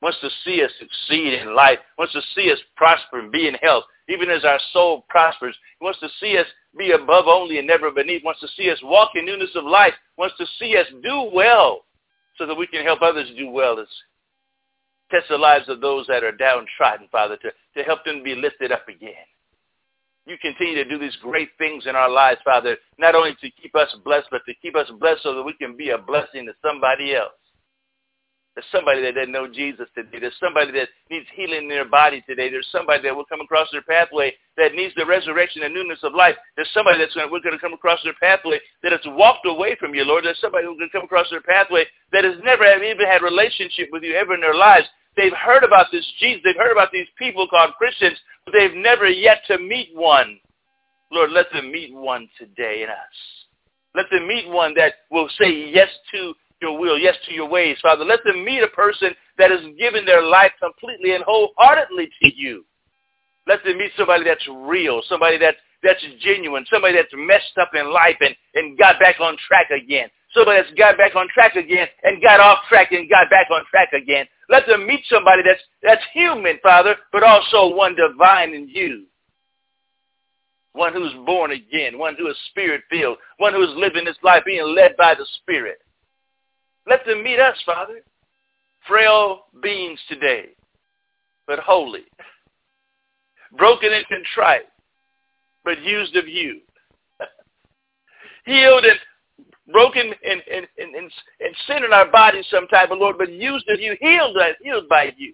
Wants 0.02 0.20
to 0.22 0.30
see 0.44 0.64
us 0.64 0.72
succeed 0.80 1.34
in 1.34 1.56
life. 1.56 1.80
Wants 1.98 2.14
to 2.14 2.22
see 2.36 2.52
us 2.52 2.60
prosper 2.76 3.20
and 3.20 3.32
be 3.32 3.48
in 3.48 3.54
health. 3.56 3.86
Even 4.10 4.30
as 4.30 4.44
our 4.44 4.60
soul 4.74 5.06
prospers, 5.08 5.56
he 5.80 5.86
wants 5.86 6.00
to 6.00 6.10
see 6.20 6.38
us 6.38 6.48
be 6.78 6.92
above 6.92 7.26
only 7.28 7.58
and 7.60 7.68
never 7.68 7.90
beneath. 7.92 8.24
Wants 8.24 8.42
to 8.42 8.48
see 8.58 8.70
us 8.70 8.80
walk 8.84 9.12
in 9.16 9.26
newness 9.26 9.56
of 9.56 9.64
life. 9.64 9.94
Wants 10.18 10.36
to 10.40 10.46
see 10.60 10.76
us 10.76 10.88
do 11.02 11.30
well 11.34 11.86
so 12.38 12.46
that 12.46 12.56
we 12.56 12.68
can 12.68 12.84
help 12.84 13.02
others 13.02 13.30
do 13.38 13.50
well 13.50 13.80
as 13.80 13.88
Touch 15.14 15.24
the 15.30 15.38
lives 15.38 15.70
of 15.70 15.80
those 15.80 16.08
that 16.08 16.24
are 16.24 16.32
downtrodden, 16.32 17.08
Father, 17.12 17.38
to, 17.38 17.52
to 17.78 17.84
help 17.84 18.04
them 18.04 18.24
be 18.24 18.34
lifted 18.34 18.72
up 18.72 18.88
again. 18.88 19.14
You 20.26 20.38
continue 20.42 20.76
to 20.76 20.86
do 20.86 20.98
these 20.98 21.18
great 21.22 21.50
things 21.58 21.86
in 21.86 21.96
our 21.96 22.10
lives, 22.10 22.40
Father, 22.46 22.78
not 22.98 23.14
only 23.14 23.36
to 23.42 23.50
keep 23.62 23.76
us 23.76 23.94
blessed, 24.06 24.28
but 24.32 24.42
to 24.48 24.54
keep 24.62 24.76
us 24.76 24.90
blessed 25.00 25.24
so 25.24 25.36
that 25.36 25.44
we 25.44 25.54
can 25.54 25.76
be 25.76 25.90
a 25.90 25.98
blessing 25.98 26.46
to 26.46 26.54
somebody 26.62 27.14
else. 27.14 27.34
There's 28.56 28.70
somebody 28.72 29.02
that 29.02 29.16
doesn't 29.16 29.32
know 29.32 29.50
Jesus 29.50 29.90
today. 29.98 30.20
There's 30.22 30.38
somebody 30.40 30.72
that 30.74 30.90
needs 31.10 31.26
healing 31.34 31.64
in 31.64 31.70
their 31.70 31.90
body 31.90 32.24
today. 32.30 32.52
There's 32.52 32.70
somebody 32.72 33.02
that 33.02 33.16
will 33.16 33.26
come 33.26 33.42
across 33.42 33.68
their 33.72 33.82
pathway 33.82 34.32
that 34.58 34.76
needs 34.76 34.94
the 34.96 35.06
resurrection 35.06 35.64
and 35.64 35.74
newness 35.74 35.98
of 36.04 36.14
life. 36.14 36.36
There's 36.56 36.70
somebody 36.72 37.00
that's 37.00 37.16
going 37.16 37.28
to, 37.28 37.32
we're 37.34 37.42
going 37.42 37.58
to 37.58 37.62
come 37.62 37.74
across 37.74 38.00
their 38.04 38.14
pathway 38.22 38.62
that 38.84 38.92
has 38.92 39.02
walked 39.08 39.48
away 39.48 39.76
from 39.80 39.96
you, 39.96 40.06
Lord. 40.06 40.24
There's 40.24 40.40
somebody 40.40 40.68
who's 40.68 40.78
going 40.78 40.90
to 40.90 40.96
come 40.96 41.06
across 41.06 41.32
their 41.32 41.42
pathway 41.42 41.86
that 42.12 42.24
has 42.24 42.36
never 42.46 42.64
even 42.64 43.08
had 43.10 43.24
relationship 43.24 43.90
with 43.92 44.04
you 44.04 44.14
ever 44.14 44.36
in 44.36 44.42
their 44.42 44.56
lives. 44.56 44.86
They've 45.16 45.34
heard 45.34 45.64
about 45.64 45.88
this 45.92 46.06
Jesus. 46.20 46.42
They've 46.44 46.56
heard 46.56 46.72
about 46.72 46.92
these 46.92 47.08
people 47.18 47.48
called 47.48 47.74
Christians, 47.78 48.18
but 48.46 48.54
they've 48.54 48.74
never 48.74 49.08
yet 49.08 49.42
to 49.48 49.58
meet 49.58 49.90
one. 49.94 50.40
Lord, 51.12 51.32
let 51.32 51.52
them 51.52 51.72
meet 51.72 51.94
one 51.94 52.28
today 52.40 52.84
in 52.84 52.90
us. 52.90 53.44
Let 53.96 54.06
them 54.12 54.28
meet 54.28 54.50
one 54.50 54.74
that 54.76 54.94
will 55.12 55.30
say 55.40 55.72
yes 55.72 55.90
to 56.14 56.34
your 56.62 56.80
will, 56.80 56.98
yes 56.98 57.16
to 57.28 57.34
your 57.34 57.48
ways, 57.48 57.78
Father. 57.82 58.04
Let 58.04 58.24
them 58.24 58.44
meet 58.44 58.64
a 58.64 58.68
person 58.70 59.12
that 59.38 59.52
has 59.52 59.62
given 59.78 60.06
their 60.06 60.24
life 60.24 60.52
completely 60.62 61.14
and 61.14 61.24
wholeheartedly 61.24 62.10
to 62.22 62.34
you. 62.36 62.66
Let 63.46 63.64
them 63.64 63.78
meet 63.78 63.92
somebody 63.98 64.24
that's 64.24 64.48
real, 64.48 65.04
somebody 65.08 65.38
that's, 65.38 65.58
that's 65.84 66.04
genuine, 66.22 66.66
somebody 66.72 66.96
that's 66.96 67.14
messed 67.14 67.58
up 67.60 67.72
in 67.76 67.92
life 67.92 68.16
and, 68.22 68.36
and 68.56 68.78
got 68.78 69.00
back 69.00 69.20
on 69.20 69.36
track 69.48 69.70
again. 69.70 70.08
Somebody 70.34 70.62
that's 70.62 70.74
got 70.76 70.98
back 70.98 71.16
on 71.16 71.28
track 71.34 71.56
again 71.56 71.88
and 72.04 72.22
got 72.22 72.40
off 72.40 72.60
track 72.70 72.92
and 72.92 73.08
got 73.10 73.30
back 73.30 73.48
on 73.52 73.62
track 73.70 73.90
again. 73.94 74.26
Let 74.54 74.68
them 74.68 74.88
meet 74.88 75.02
somebody 75.10 75.42
that's, 75.44 75.60
that's 75.82 76.04
human, 76.14 76.60
Father, 76.64 76.96
but 77.12 77.24
also 77.24 77.76
one 77.76 77.96
divine 77.96 78.54
in 78.54 78.70
you 78.70 79.08
one 80.74 80.94
who's 80.94 81.14
born 81.26 81.52
again, 81.52 81.98
one 81.98 82.16
who 82.18 82.28
is 82.28 82.36
spirit-filled, 82.50 83.18
one 83.38 83.54
who 83.54 83.64
is 83.64 83.70
living 83.76 84.06
this 84.06 84.18
life 84.24 84.44
being 84.46 84.76
led 84.76 84.98
by 84.98 85.14
the 85.16 85.26
Spirit. 85.42 85.78
Let 86.88 87.06
them 87.06 87.24
meet 87.24 87.40
us, 87.40 87.56
Father. 87.66 88.02
Frail 88.88 89.46
beings 89.62 90.00
today, 90.10 90.50
but 91.48 91.60
holy. 91.60 92.04
Broken 93.58 93.94
and 93.94 94.06
contrite, 94.08 94.68
but 95.64 95.82
used 95.82 96.16
of 96.16 96.28
you. 96.28 96.60
Healed 98.46 98.84
and 98.84 99.00
broken 99.72 100.14
and, 100.26 100.42
and, 100.52 100.68
and, 100.78 100.96
and, 100.96 101.12
and 101.40 101.56
sin 101.68 101.84
in 101.84 101.94
our 101.94 102.10
bodies 102.12 102.46
sometimes, 102.50 102.90
but 102.90 102.98
Lord, 102.98 103.18
but 103.18 103.32
used 103.32 103.70
of 103.70 103.80
you, 103.80 103.96
healed, 104.00 104.38
us, 104.38 104.56
healed 104.62 104.90
by 104.90 105.14
you. 105.18 105.34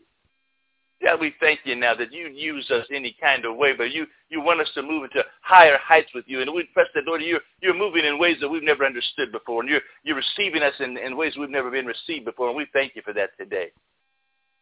God, 1.01 1.21
we 1.21 1.33
thank 1.39 1.61
you 1.63 1.75
now 1.75 1.95
that 1.95 2.11
you 2.11 2.27
use 2.27 2.69
us 2.71 2.85
any 2.93 3.15
kind 3.21 3.45
of 3.45 3.55
way, 3.55 3.73
but 3.73 3.91
you, 3.91 4.05
you 4.29 4.41
want 4.41 4.59
us 4.59 4.69
to 4.75 4.81
move 4.81 5.05
into 5.05 5.23
higher 5.41 5.77
heights 5.81 6.09
with 6.13 6.25
you. 6.27 6.41
And 6.41 6.53
we 6.53 6.67
trust 6.73 6.91
that, 6.93 7.05
Lord, 7.07 7.21
you're, 7.21 7.39
you're 7.61 7.73
moving 7.73 8.03
in 8.03 8.19
ways 8.19 8.35
that 8.41 8.49
we've 8.49 8.63
never 8.63 8.85
understood 8.85 9.31
before. 9.31 9.61
And 9.61 9.69
you're, 9.69 9.81
you're 10.03 10.17
receiving 10.17 10.61
us 10.61 10.73
in, 10.79 10.97
in 10.97 11.15
ways 11.15 11.35
we've 11.39 11.49
never 11.49 11.71
been 11.71 11.85
received 11.85 12.25
before. 12.25 12.49
And 12.49 12.57
we 12.57 12.67
thank 12.73 12.97
you 12.97 13.01
for 13.01 13.13
that 13.13 13.29
today. 13.37 13.71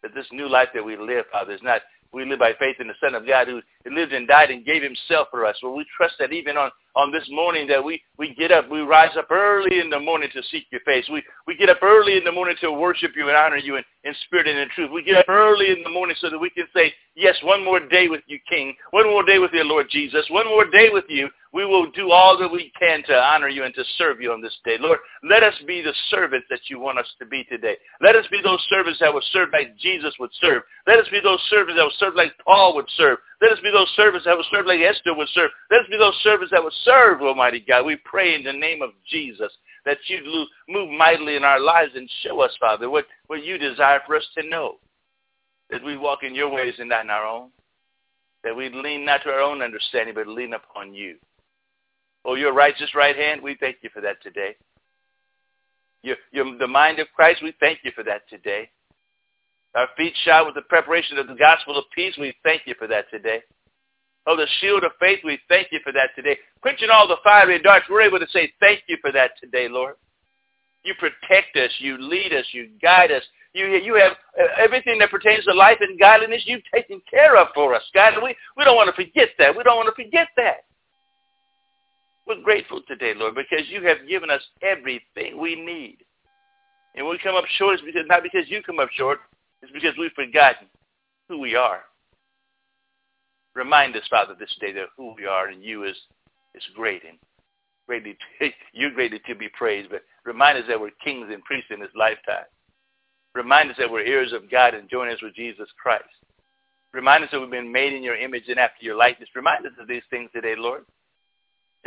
That 0.04 0.14
this 0.14 0.28
new 0.32 0.48
life 0.48 0.70
that 0.76 0.86
we 0.86 0.96
live, 0.96 1.26
Father, 1.32 1.54
is 1.54 1.64
not 1.64 1.82
we 2.14 2.26
live 2.26 2.40
by 2.40 2.54
faith 2.60 2.78
in 2.80 2.88
the 2.88 2.94
Son 3.02 3.16
of 3.16 3.28
God 3.28 3.48
who 3.48 3.62
lived 3.90 4.14
and 4.14 4.28
died 4.28 4.50
and 4.50 4.66
gave 4.66 4.82
himself 4.82 5.28
for 5.30 5.46
us. 5.46 5.58
Well, 5.62 5.76
we 5.76 5.86
trust 5.96 6.16
that 6.20 6.32
even 6.32 6.58
on, 6.58 6.72
on 6.96 7.12
this 7.12 7.28
morning 7.30 7.68
that 7.68 7.84
we, 7.84 8.02
we 8.18 8.34
get 8.34 8.52
up, 8.52 8.70
we 8.70 8.82
rise 8.82 9.16
up 9.18 9.30
early 9.30 9.80
in 9.80 9.90
the 9.90 10.00
morning 10.00 10.30
to 10.34 10.42
seek 10.44 10.66
your 10.72 10.82
face. 10.82 11.06
We, 11.12 11.24
we 11.46 11.56
get 11.56 11.70
up 11.70 11.84
early 11.84 12.18
in 12.18 12.24
the 12.24 12.32
morning 12.32 12.56
to 12.62 12.72
worship 12.72 13.12
you 13.16 13.28
and 13.28 13.38
honor 13.38 13.58
you 13.58 13.76
in, 13.76 13.84
in 14.04 14.14
spirit 14.26 14.48
and 14.48 14.58
in 14.58 14.70
truth. 14.70 14.90
We 14.94 15.04
get 15.04 15.18
up 15.18 15.30
early 15.30 15.72
in 15.72 15.84
the 15.84 15.90
morning 15.90 16.16
so 16.20 16.30
that 16.30 16.40
we 16.40 16.50
can 16.50 16.66
say, 16.74 16.94
yes, 17.16 17.36
one 17.44 17.64
more 17.64 17.80
day 17.80 18.08
with 18.08 18.22
you, 18.28 18.40
King. 18.50 18.76
One 18.92 19.08
more 19.08 19.24
day 19.24 19.40
with 19.40 19.52
you, 19.54 19.64
Lord 19.64 19.88
Jesus. 19.90 20.26
One 20.30 20.48
more 20.48 20.70
day 20.70 20.90
with 20.92 21.06
you 21.10 21.30
we 21.58 21.66
will 21.66 21.90
do 21.90 22.12
all 22.12 22.38
that 22.38 22.52
we 22.52 22.72
can 22.80 23.02
to 23.08 23.16
honor 23.16 23.50
you 23.50 23.64
and 23.64 23.74
to 23.74 23.84
serve 23.98 24.22
you 24.22 24.32
on 24.32 24.44
this 24.44 24.56
day. 24.64 24.78
Lord, 24.80 25.00
let 25.28 25.42
us 25.42 25.56
be 25.66 25.82
the 25.82 25.94
servants 26.12 26.46
that 26.52 26.60
you 26.70 26.80
want 26.80 27.00
us 27.00 27.08
to 27.18 27.26
be 27.26 27.46
today. 27.46 27.76
Let 28.00 28.16
us 28.16 28.28
be 28.30 28.42
those 28.44 28.64
servants 28.70 29.00
that 29.00 29.12
will 29.12 29.24
serve 29.32 29.50
like 29.52 29.76
Jesus 29.76 30.14
would 30.20 30.30
serve. 30.40 30.62
Let 30.86 31.00
us 31.00 31.08
be 31.10 31.20
those 31.20 31.42
servants 31.50 31.80
that 31.80 31.84
will 31.84 31.98
serve 31.98 32.14
like 32.14 32.34
Paul 32.46 32.76
would 32.76 32.86
serve. 32.96 33.18
Let 33.42 33.54
us 33.54 33.58
be 33.64 33.72
those 33.72 33.92
servants 33.96 34.26
that 34.26 34.38
will 34.38 34.46
serve 34.52 34.68
like 34.68 34.82
Esther 34.82 35.16
would 35.16 35.30
serve. 35.30 35.50
Let 35.72 35.82
us 35.82 35.88
be 35.90 35.98
those 35.98 36.14
servants 36.22 36.52
that 36.52 36.64
will 36.64 36.78
serve, 36.84 37.24
Almighty 37.24 37.66
God. 37.68 37.88
We 37.88 37.96
pray 38.06 38.36
in 38.36 38.44
the 38.44 38.54
name 38.54 38.84
of 38.84 38.92
Jesus 39.10 39.52
that 39.84 39.98
you 40.10 40.46
move 40.70 40.92
mightily 40.92 41.38
in 41.38 41.44
our 41.44 41.60
lives 41.60 41.94
and 41.96 42.08
show 42.22 42.40
us, 42.42 42.56
Father, 42.60 42.88
what, 42.88 43.08
what 43.26 43.44
you 43.44 43.58
desire 43.58 44.02
for 44.06 44.16
us 44.16 44.28
to 44.38 44.48
know. 44.48 44.76
That 45.72 45.84
we 45.84 45.98
walk 45.98 46.20
in 46.22 46.36
your 46.36 46.52
ways 46.52 46.76
and 46.78 46.90
not 46.90 47.06
in 47.06 47.10
our 47.10 47.26
own. 47.26 47.50
That 48.44 48.56
we 48.56 48.70
lean 48.70 49.06
not 49.06 49.24
to 49.24 49.30
our 49.30 49.42
own 49.42 49.64
understanding, 49.64 50.14
but 50.14 50.28
lean 50.28 50.54
upon 50.54 50.94
you. 50.94 51.16
Oh, 52.26 52.36
your 52.36 52.54
righteous 52.54 52.94
right 52.96 53.16
hand, 53.16 53.42
we 53.42 53.56
thank 53.60 53.78
you 53.82 53.90
for 53.94 54.02
that 54.02 54.22
today. 54.22 54.56
Your, 56.04 56.18
your, 56.32 56.58
the 56.58 56.68
mind 56.68 57.00
of 57.00 57.08
Christ, 57.16 57.42
we 57.42 57.54
thank 57.60 57.80
you 57.84 57.92
for 57.96 58.04
that 58.04 58.28
today. 58.30 58.70
Our 59.76 59.88
feet 59.96 60.14
shod 60.24 60.46
with 60.46 60.56
the 60.56 60.62
preparation 60.64 61.18
of 61.18 61.28
the 61.28 61.36
gospel 61.36 61.78
of 61.78 61.86
peace, 61.94 62.16
we 62.20 62.34
thank 62.44 62.64
you 62.66 62.76
for 62.78 62.88
that 62.88 63.06
today. 63.12 63.42
Oh, 64.26 64.36
the 64.36 64.48
shield 64.60 64.84
of 64.84 64.92
faith, 65.00 65.20
we 65.24 65.40
thank 65.48 65.68
you 65.72 65.80
for 65.84 65.94
that 65.94 66.10
today. 66.16 66.38
Quenching 66.62 66.90
all 66.92 67.08
the 67.08 67.18
fiery 67.24 67.62
darts, 67.62 67.86
we're 67.90 68.02
able 68.02 68.20
to 68.20 68.28
say 68.30 68.52
thank 68.60 68.82
you 68.88 68.98
for 69.02 69.12
that 69.14 69.32
today, 69.42 69.70
Lord. 69.70 69.96
You 70.84 70.94
protect 70.96 71.56
us. 71.56 71.72
You 71.80 71.98
lead 71.98 72.34
us. 72.34 72.46
You 72.52 72.70
guide 72.82 73.12
us. 73.12 73.24
You, 73.54 73.66
you 73.68 73.96
have 73.96 74.14
everything 74.60 75.00
that 75.00 75.12
pertains 75.12 75.46
to 75.46 75.54
life 75.54 75.78
and 75.82 76.00
godliness 76.00 76.44
you've 76.46 76.64
taken 76.74 77.02
care 77.10 77.38
of 77.38 77.48
for 77.54 77.74
us, 77.74 77.84
God. 77.94 78.14
And 78.14 78.24
we, 78.24 78.36
we 78.56 78.64
don't 78.64 78.76
want 78.76 78.94
to 78.94 78.96
forget 78.96 79.30
that. 79.40 79.56
We 79.56 79.64
don't 79.64 79.78
want 79.78 79.94
to 79.96 80.04
forget 80.04 80.28
that. 80.38 80.66
We're 82.28 82.42
grateful 82.42 82.82
today, 82.88 83.14
Lord, 83.16 83.36
because 83.36 83.66
you 83.70 83.84
have 83.86 84.08
given 84.08 84.30
us 84.30 84.42
everything 84.62 85.40
we 85.40 85.56
need. 85.56 86.00
And 86.96 87.06
when 87.06 87.16
we 87.16 87.20
come 87.24 87.36
up 87.36 87.46
short, 87.58 87.76
it's 87.76 87.84
because 87.84 88.06
not 88.08 88.22
because 88.22 88.50
you 88.50 88.62
come 88.62 88.80
up 88.80 88.90
short, 88.92 89.20
it's 89.62 89.72
because 89.72 89.94
we've 89.98 90.12
forgotten 90.12 90.68
who 91.30 91.40
we 91.40 91.56
are. 91.56 91.82
Remind 93.56 93.96
us, 93.96 94.04
Father, 94.10 94.36
this 94.38 94.54
day 94.60 94.74
that 94.74 94.88
who 94.98 95.14
we 95.16 95.26
are 95.26 95.48
and 95.48 95.64
you 95.64 95.86
is 95.86 95.96
is 96.54 96.64
great 96.76 97.04
and 97.08 97.18
greatly 97.88 98.18
to, 98.40 98.50
you're 98.74 98.92
greatly 98.92 99.22
to 99.28 99.36
be 99.36 99.48
praised. 99.58 99.90
But 99.90 100.04
remind 100.26 100.58
us 100.58 100.66
that 100.68 100.80
we're 100.80 100.92
kings 101.04 101.28
and 101.32 101.44
priests 101.44 101.72
in 101.72 101.80
this 101.80 101.96
lifetime. 101.96 102.46
Remind 103.36 103.72
us 103.72 103.78
that 103.80 103.90
we're 103.90 104.06
heirs 104.06 104.34
of 104.34 104.52
God 104.52 104.74
and 104.74 104.90
join 104.90 105.10
us 105.10 105.22
with 105.22 105.36
Jesus 105.36 105.70
Christ. 105.82 106.04
Remind 106.94 107.24
us 107.24 107.30
that 107.32 107.40
we've 107.40 107.50
been 107.50 107.72
made 107.72 107.94
in 107.94 108.04
your 108.04 108.16
image 108.16 108.46
and 108.48 108.60
after 108.60 108.84
your 108.84 108.98
likeness. 108.98 109.30
Remind 109.36 109.66
us 109.66 109.74
of 109.80 109.88
these 109.88 110.04
things 110.10 110.30
today, 110.34 110.56
Lord. 110.58 110.84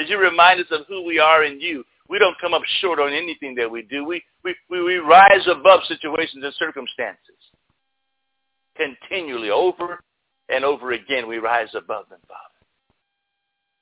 As 0.01 0.09
you 0.09 0.19
remind 0.19 0.61
us 0.61 0.67
of 0.71 0.87
who 0.89 1.05
we 1.05 1.19
are 1.19 1.45
in 1.45 1.61
you, 1.61 1.85
we 2.09 2.19
don't 2.19 2.37
come 2.41 2.55
up 2.55 2.63
short 2.81 2.99
on 2.99 3.13
anything 3.13 3.55
that 3.57 3.71
we 3.71 3.83
do. 3.83 4.05
We, 4.05 4.23
we, 4.43 4.55
we, 4.71 4.83
we 4.83 4.97
rise 4.97 5.47
above 5.47 5.81
situations 5.87 6.43
and 6.43 6.55
circumstances. 6.55 7.19
Continually, 8.77 9.51
over 9.51 10.03
and 10.49 10.65
over 10.65 10.93
again, 10.93 11.29
we 11.29 11.39
rise 11.39 11.69
above 11.75 12.09
them, 12.09 12.19
Father. 12.27 12.50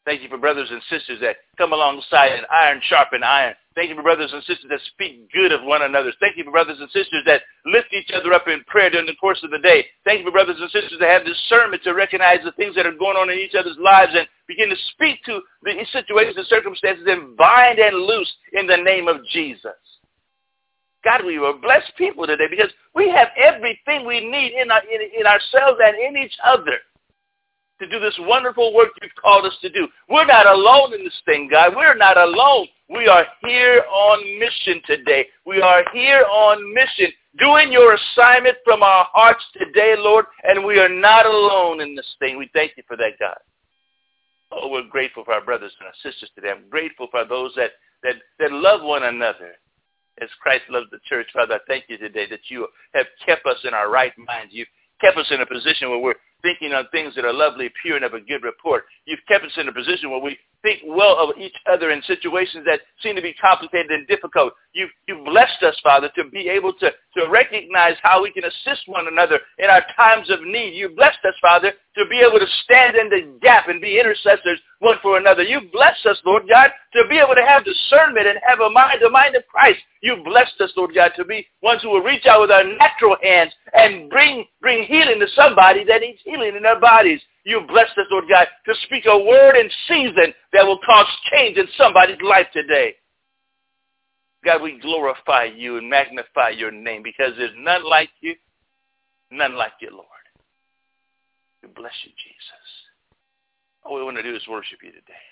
Thank 0.09 0.23
you 0.23 0.31
for 0.31 0.39
brothers 0.39 0.71
and 0.73 0.81
sisters 0.89 1.21
that 1.21 1.37
come 1.59 1.75
alongside 1.75 2.33
and 2.33 2.47
iron 2.49 2.81
sharpen 2.89 3.23
iron. 3.23 3.53
Thank 3.75 3.91
you 3.91 3.95
for 3.95 4.03
brothers 4.03 4.33
and 4.33 4.43
sisters 4.45 4.65
that 4.71 4.81
speak 4.95 5.31
good 5.35 5.53
of 5.53 5.63
one 5.63 5.83
another. 5.83 6.15
Thank 6.19 6.39
you 6.39 6.45
for 6.45 6.51
brothers 6.51 6.81
and 6.81 6.89
sisters 6.93 7.21
that 7.27 7.43
lift 7.67 7.93
each 7.93 8.09
other 8.17 8.33
up 8.33 8.49
in 8.49 8.65
prayer 8.65 8.89
during 8.89 9.05
the 9.05 9.21
course 9.21 9.39
of 9.45 9.51
the 9.51 9.59
day. 9.59 9.85
Thank 10.07 10.21
you 10.21 10.25
for 10.25 10.33
brothers 10.33 10.57
and 10.59 10.71
sisters 10.71 10.97
that 11.01 11.11
have 11.11 11.27
discernment 11.27 11.83
to 11.85 11.93
recognize 11.93 12.39
the 12.43 12.53
things 12.53 12.75
that 12.77 12.87
are 12.87 12.97
going 12.97 13.19
on 13.19 13.29
in 13.29 13.37
each 13.37 13.53
other's 13.53 13.77
lives 13.77 14.13
and 14.17 14.27
begin 14.49 14.71
to 14.71 14.77
speak 14.97 15.23
to 15.25 15.41
the 15.63 15.77
situations 15.93 16.39
and 16.39 16.47
circumstances 16.47 17.05
and 17.07 17.37
bind 17.37 17.79
and 17.79 17.95
loose 17.95 18.33
in 18.55 18.67
the 18.67 18.79
name 18.79 19.09
of 19.09 19.21
Jesus. 19.31 19.77
God, 21.05 21.21
we 21.27 21.37
are 21.37 21.53
blessed 21.53 21.93
people 21.99 22.27
today 22.27 22.49
because 22.49 22.73
we 22.95 23.11
have 23.11 23.29
everything 23.37 24.07
we 24.07 24.25
need 24.25 24.57
in, 24.57 24.71
our, 24.71 24.81
in, 24.89 25.05
in 25.21 25.27
ourselves 25.27 25.77
and 25.85 26.01
in 26.01 26.17
each 26.17 26.39
other 26.43 26.81
to 27.81 27.89
do 27.89 28.01
this 28.01 28.15
wonderful 28.21 28.75
work 28.75 28.89
you've 29.03 29.15
called 29.21 29.45
us 29.45 29.57
to 29.63 29.71
do. 29.71 29.89
We're 30.09 30.27
not 30.27 30.47
alone 30.47 30.95
in 30.95 31.05
this 31.05 31.21
thing, 31.25 31.49
God. 31.51 31.75
We're 31.77 31.97
not 31.97 32.17
alone. 32.17 32.67
We 32.89 33.07
are 33.07 33.27
here 33.47 33.85
on 33.91 34.41
mission 34.41 34.83
today. 34.87 35.27
We 35.45 35.61
are 35.61 35.85
here 35.93 36.25
on 36.31 36.75
mission, 36.75 37.13
doing 37.39 37.71
your 37.71 37.95
assignment 37.95 38.57
from 38.65 38.83
our 38.83 39.07
hearts 39.13 39.45
today, 39.53 39.95
Lord, 39.97 40.25
and 40.45 40.65
we 40.65 40.79
are 40.79 40.89
not 40.89 41.27
alone 41.27 41.81
in 41.81 41.95
this 41.95 42.17
thing. 42.19 42.39
We 42.39 42.51
thank 42.53 42.73
you 42.77 42.83
for 42.89 42.97
that, 42.97 43.13
God. 43.21 43.37
Oh, 44.51 44.69
we're 44.71 44.89
grateful 44.89 45.25
for 45.25 45.35
our 45.35 45.45
brothers 45.45 45.73
and 45.79 45.87
our 45.87 45.95
sisters 46.03 46.31
today. 46.35 46.51
I'm 46.51 46.69
grateful 46.71 47.09
for 47.11 47.25
those 47.27 47.53
that, 47.57 47.73
that, 48.03 48.15
that 48.39 48.51
love 48.51 48.83
one 48.83 49.03
another 49.03 49.53
as 50.23 50.29
Christ 50.41 50.65
loves 50.71 50.87
the 50.91 50.99
church. 51.05 51.27
Father, 51.33 51.55
I 51.55 51.59
thank 51.69 51.85
you 51.89 51.99
today 51.99 52.27
that 52.31 52.41
you 52.49 52.67
have 52.95 53.07
kept 53.25 53.47
us 53.47 53.59
in 53.65 53.75
our 53.75 53.91
right 53.91 54.13
minds. 54.17 54.55
You've 54.55 54.69
kept 55.01 55.19
us 55.19 55.31
in 55.31 55.43
a 55.43 55.47
position 55.47 55.91
where 55.91 55.99
we're 55.99 56.15
thinking 56.43 56.73
on 56.73 56.87
things 56.93 57.15
that 57.15 57.25
are 57.25 57.33
lovely, 57.33 57.71
pure, 57.83 57.97
and 57.97 58.05
of 58.05 58.15
a 58.15 58.21
good 58.21 58.43
report. 58.43 58.85
You've 59.05 59.25
kept 59.29 59.45
us 59.45 59.53
in 59.57 59.69
a 59.69 59.73
position 59.73 60.11
where 60.11 60.21
we 60.21 60.39
think 60.63 60.81
well 60.87 61.17
of 61.19 61.39
each 61.39 61.55
other 61.71 61.91
in 61.91 62.03
situations 62.03 62.65
that 62.67 62.81
seem 63.03 63.17
to 63.17 63.23
be 63.23 63.35
complicated 63.35 63.91
and 63.91 64.07
difficult. 64.07 64.53
you, 64.73 64.89
you 65.07 65.23
blessed 65.25 65.63
us, 65.63 65.79
Father, 65.83 66.11
to 66.17 66.25
be 66.31 66.49
able 66.49 66.73
to, 66.75 66.91
to 67.17 67.29
recognize 67.31 67.95
how 68.03 68.23
we 68.23 68.33
can 68.33 68.45
assist 68.45 68.83
one 68.87 69.07
another 69.09 69.41
in 69.59 69.71
our 69.71 69.85
times 69.97 70.31
of 70.31 70.43
need. 70.43 70.75
You've 70.75 70.97
blessed 70.97 71.19
us, 71.27 71.35
Father, 71.41 71.73
to 71.97 72.05
be 72.11 72.19
able 72.19 72.39
to 72.39 72.47
stand 72.65 72.97
in 72.97 73.09
the 73.09 73.39
gap 73.41 73.69
and 73.69 73.81
be 73.81 73.99
intercessors 73.99 74.61
one 74.81 74.97
for 75.03 75.19
another. 75.19 75.43
You've 75.43 75.73
blessed 75.73 76.07
us, 76.07 76.19
Lord 76.25 76.45
God, 76.49 76.71
to 76.95 77.03
be 77.09 77.19
able 77.19 77.35
to 77.35 77.45
have 77.45 77.65
discernment 77.65 78.27
and 78.27 78.39
have 78.47 78.61
a 78.61 78.71
mind, 78.71 78.99
the 79.03 79.11
mind 79.11 79.35
of 79.35 79.47
Christ. 79.49 79.81
You've 80.03 80.25
blessed 80.25 80.61
us, 80.61 80.71
Lord 80.77 80.95
God, 80.95 81.13
to 81.17 81.25
be 81.25 81.47
ones 81.63 81.83
who 81.83 81.91
will 81.91 82.03
reach 82.03 82.27
out 82.27 82.41
with 82.41 82.51
our 82.51 82.65
natural 82.65 83.17
hands 83.23 83.53
and 83.75 84.09
bring, 84.09 84.45
bring 84.61 84.85
healing 84.85 85.19
to 85.21 85.27
somebody 85.35 85.85
that 85.85 86.01
needs 86.01 86.21
healing 86.25 86.55
in 86.57 86.63
their 86.63 86.81
bodies. 86.81 87.21
You 87.45 87.63
blessed 87.67 87.97
us, 87.97 88.07
Lord 88.11 88.25
God, 88.29 88.47
to 88.67 88.75
speak 88.85 89.05
a 89.07 89.19
word 89.19 89.57
in 89.57 89.71
season 89.87 90.35
that 90.53 90.67
will 90.67 90.81
cause 90.85 91.07
change 91.33 91.57
in 91.57 91.67
somebody's 91.77 92.21
life 92.23 92.47
today. 92.53 92.95
God, 94.45 94.63
we 94.63 94.79
glorify 94.81 95.45
you 95.45 95.79
and 95.79 95.89
magnify 95.89 96.51
your 96.51 96.71
name 96.71 97.03
because 97.03 97.33
there's 97.37 97.55
none 97.57 97.89
like 97.89 98.11
you, 98.21 98.35
none 99.31 99.57
like 99.57 99.73
you, 99.81 99.91
Lord. 99.91 100.07
We 101.63 101.69
bless 101.69 101.95
you, 102.05 102.11
Jesus. 102.11 102.67
All 103.85 103.97
we 103.97 104.05
want 104.05 104.17
to 104.17 104.23
do 104.23 104.35
is 104.35 104.43
worship 104.49 104.79
you 104.83 104.91
today. 104.91 105.25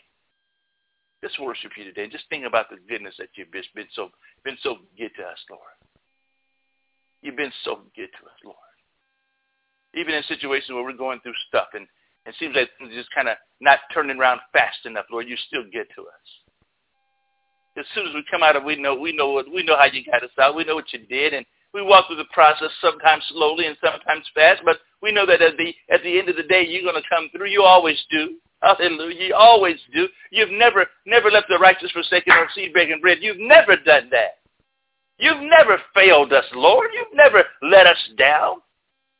Just 1.23 1.41
worship 1.41 1.73
you 1.77 1.85
today. 1.85 2.09
Just 2.09 2.25
think 2.29 2.45
about 2.45 2.69
the 2.71 2.77
goodness 2.89 3.15
that 3.19 3.29
you've 3.35 3.53
been 3.53 3.89
so 3.95 4.11
been 4.45 4.59
so 4.63 4.77
good 4.99 5.11
to 5.17 5.23
us, 5.23 5.39
Lord. 5.51 5.77
You've 7.23 7.37
been 7.37 7.53
so 7.65 7.81
good 7.97 8.11
to 8.21 8.27
us, 8.27 8.39
Lord. 8.45 8.57
Even 9.95 10.15
in 10.15 10.23
situations 10.25 10.71
where 10.71 10.85
we're 10.85 10.93
going 10.93 11.21
through 11.21 11.35
stuff 11.49 11.69
and 11.75 11.87
it 12.27 12.35
seems 12.39 12.57
like 12.57 12.71
things 12.79 12.93
just 12.95 13.15
kind 13.15 13.29
of 13.29 13.37
not 13.61 13.79
turning 13.95 14.19
around 14.19 14.41
fast 14.53 14.85
enough, 14.85 15.07
Lord. 15.11 15.29
You 15.29 15.37
still 15.47 15.65
get 15.73 15.87
to 15.95 16.03
us. 16.03 16.27
As 17.79 17.85
soon 17.95 18.07
as 18.09 18.15
we 18.15 18.25
come 18.31 18.43
out 18.43 18.57
of, 18.57 18.65
we 18.65 18.77
know 18.77 18.95
we 18.95 19.13
know 19.13 19.31
what 19.31 19.47
we 19.53 19.63
know 19.63 19.77
how 19.77 19.85
you 19.85 20.05
got 20.05 20.25
us 20.25 20.31
out. 20.41 20.57
We 20.57 20.65
know 20.65 20.75
what 20.75 20.93
you 20.93 21.01
did, 21.07 21.35
and 21.35 21.45
we 21.75 21.83
walk 21.83 22.07
through 22.07 22.17
the 22.17 22.33
process 22.33 22.71
sometimes 22.81 23.23
slowly 23.29 23.67
and 23.67 23.77
sometimes 23.83 24.25
fast. 24.35 24.63
But 24.65 24.79
we 25.03 25.13
know 25.13 25.27
that 25.27 25.43
at 25.43 25.57
the 25.57 25.75
at 25.91 26.03
the 26.03 26.19
end 26.19 26.29
of 26.29 26.37
the 26.37 26.43
day, 26.43 26.67
you're 26.67 26.91
going 26.91 27.01
to 27.01 27.09
come 27.09 27.29
through. 27.31 27.49
You 27.49 27.63
always 27.63 28.03
do. 28.11 28.37
Hallelujah. 28.63 29.29
You 29.29 29.35
always 29.35 29.77
do. 29.93 30.09
You've 30.31 30.51
never 30.51 30.87
never 31.05 31.31
left 31.31 31.49
the 31.49 31.59
righteous 31.59 31.91
forsaken 31.93 32.33
or 32.33 32.49
seed 32.55 32.73
begging 32.73 33.01
bread. 33.01 33.19
You've 33.21 33.39
never 33.39 33.77
done 33.77 34.09
that. 34.11 34.39
You've 35.19 35.43
never 35.43 35.79
failed 35.95 36.33
us, 36.33 36.45
Lord. 36.55 36.91
You've 36.95 37.15
never 37.15 37.45
let 37.63 37.87
us 37.87 37.99
down. 38.19 38.57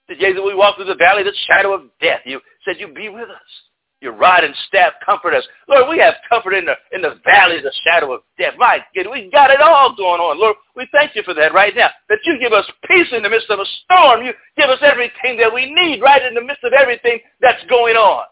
The 0.09 0.15
we 0.45 0.55
walk 0.55 0.77
through 0.77 0.87
the 0.87 0.95
valley 0.95 1.23
of 1.23 1.27
the 1.27 1.35
shadow 1.47 1.75
of 1.75 1.83
death, 2.01 2.21
you 2.25 2.41
said 2.65 2.77
you 2.79 2.89
be 2.89 3.09
with 3.09 3.29
us. 3.29 3.53
Your 4.01 4.13
rod 4.13 4.45
and 4.45 4.55
staff 4.69 4.93
comfort 5.05 5.33
us. 5.33 5.43
Lord, 5.69 5.89
we 5.89 5.99
have 5.99 6.15
comfort 6.29 6.53
in 6.53 6.67
the 6.67 6.75
in 6.93 7.01
the 7.01 7.19
valley 7.25 7.57
of 7.57 7.63
the 7.63 7.73
shadow 7.83 8.13
of 8.13 8.21
death. 8.39 8.53
My 8.59 8.79
God, 8.95 9.07
we 9.11 9.31
got 9.31 9.51
it 9.51 9.61
all 9.61 9.97
going 9.97 10.21
on. 10.21 10.39
Lord, 10.39 10.57
we 10.77 10.87
thank 10.93 11.17
you 11.17 11.23
for 11.23 11.33
that 11.35 11.55
right 11.55 11.75
now. 11.75 11.89
That 12.11 12.19
you 12.25 12.39
give 12.39 12.53
us 12.53 12.71
peace 12.87 13.09
in 13.13 13.23
the 13.23 13.31
midst 13.31 13.49
of 13.49 13.59
a 13.59 13.65
storm. 13.85 14.23
You 14.23 14.33
give 14.57 14.69
us 14.69 14.79
everything 14.83 15.39
that 15.39 15.53
we 15.53 15.73
need 15.73 16.03
right 16.03 16.23
in 16.23 16.35
the 16.35 16.45
midst 16.45 16.63
of 16.63 16.75
everything 16.75 17.19
that's 17.41 17.65
going 17.71 17.97
on. 17.97 18.27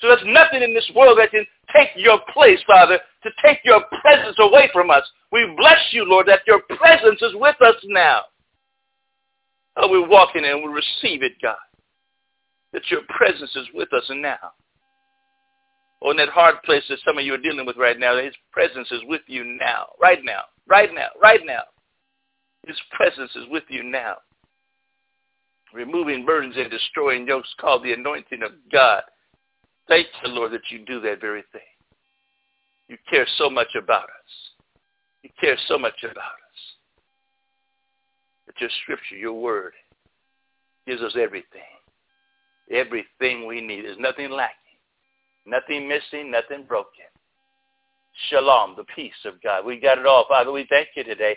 So 0.00 0.08
there's 0.08 0.26
nothing 0.26 0.62
in 0.62 0.74
this 0.74 0.90
world 0.96 1.18
that 1.18 1.30
can 1.30 1.46
take 1.76 1.90
your 1.94 2.18
place, 2.32 2.58
Father, 2.66 2.98
to 3.22 3.30
take 3.44 3.58
your 3.64 3.82
presence 4.02 4.36
away 4.40 4.70
from 4.72 4.90
us. 4.90 5.04
We 5.30 5.54
bless 5.56 5.78
you, 5.92 6.04
Lord, 6.04 6.26
that 6.26 6.40
your 6.46 6.60
presence 6.60 7.20
is 7.22 7.32
with 7.34 7.60
us 7.62 7.76
now. 7.84 8.22
Oh, 9.76 9.88
we're 9.90 10.08
walking 10.08 10.44
and 10.44 10.62
we 10.62 10.68
receive 10.68 11.22
it, 11.22 11.32
God. 11.42 11.56
That 12.72 12.82
your 12.90 13.00
presence 13.08 13.54
is 13.56 13.66
with 13.74 13.92
us 13.92 14.04
now. 14.10 14.52
Or 16.00 16.12
in 16.12 16.16
that 16.16 16.28
hard 16.28 16.62
place 16.64 16.82
that 16.88 16.98
some 17.04 17.18
of 17.18 17.24
you 17.24 17.34
are 17.34 17.38
dealing 17.38 17.66
with 17.66 17.76
right 17.76 17.98
now, 17.98 18.14
that 18.14 18.24
his 18.24 18.34
presence 18.52 18.90
is 18.90 19.00
with 19.06 19.22
you 19.26 19.44
now, 19.44 19.86
right 20.00 20.20
now, 20.24 20.42
right 20.66 20.92
now, 20.94 21.08
right 21.20 21.40
now. 21.44 21.62
His 22.66 22.76
presence 22.92 23.30
is 23.36 23.44
with 23.50 23.64
you 23.68 23.82
now. 23.82 24.16
Removing 25.72 26.24
burdens 26.24 26.56
and 26.56 26.70
destroying 26.70 27.26
yokes 27.26 27.52
called 27.60 27.84
the 27.84 27.92
anointing 27.92 28.42
of 28.42 28.52
God. 28.72 29.02
Thank 29.88 30.06
you, 30.24 30.32
Lord, 30.32 30.52
that 30.52 30.70
you 30.70 30.84
do 30.84 31.00
that 31.00 31.20
very 31.20 31.44
thing. 31.52 31.60
You 32.88 32.96
care 33.08 33.26
so 33.38 33.48
much 33.48 33.74
about 33.80 34.04
us. 34.04 34.32
You 35.22 35.30
care 35.40 35.56
so 35.68 35.78
much 35.78 36.02
about 36.02 36.16
us. 36.16 36.39
Your 38.60 38.70
scripture, 38.82 39.16
your 39.16 39.32
word, 39.32 39.72
gives 40.86 41.00
us 41.00 41.16
everything. 41.18 41.60
Everything 42.70 43.46
we 43.46 43.60
need. 43.60 43.84
There's 43.84 43.98
nothing 43.98 44.30
lacking. 44.30 44.56
Nothing 45.46 45.88
missing, 45.88 46.30
nothing 46.30 46.64
broken. 46.68 47.08
Shalom, 48.28 48.74
the 48.76 48.84
peace 48.94 49.12
of 49.24 49.42
God. 49.42 49.64
We 49.64 49.80
got 49.80 49.98
it 49.98 50.04
all. 50.04 50.26
Father, 50.28 50.52
we 50.52 50.66
thank 50.68 50.88
you 50.94 51.04
today. 51.04 51.36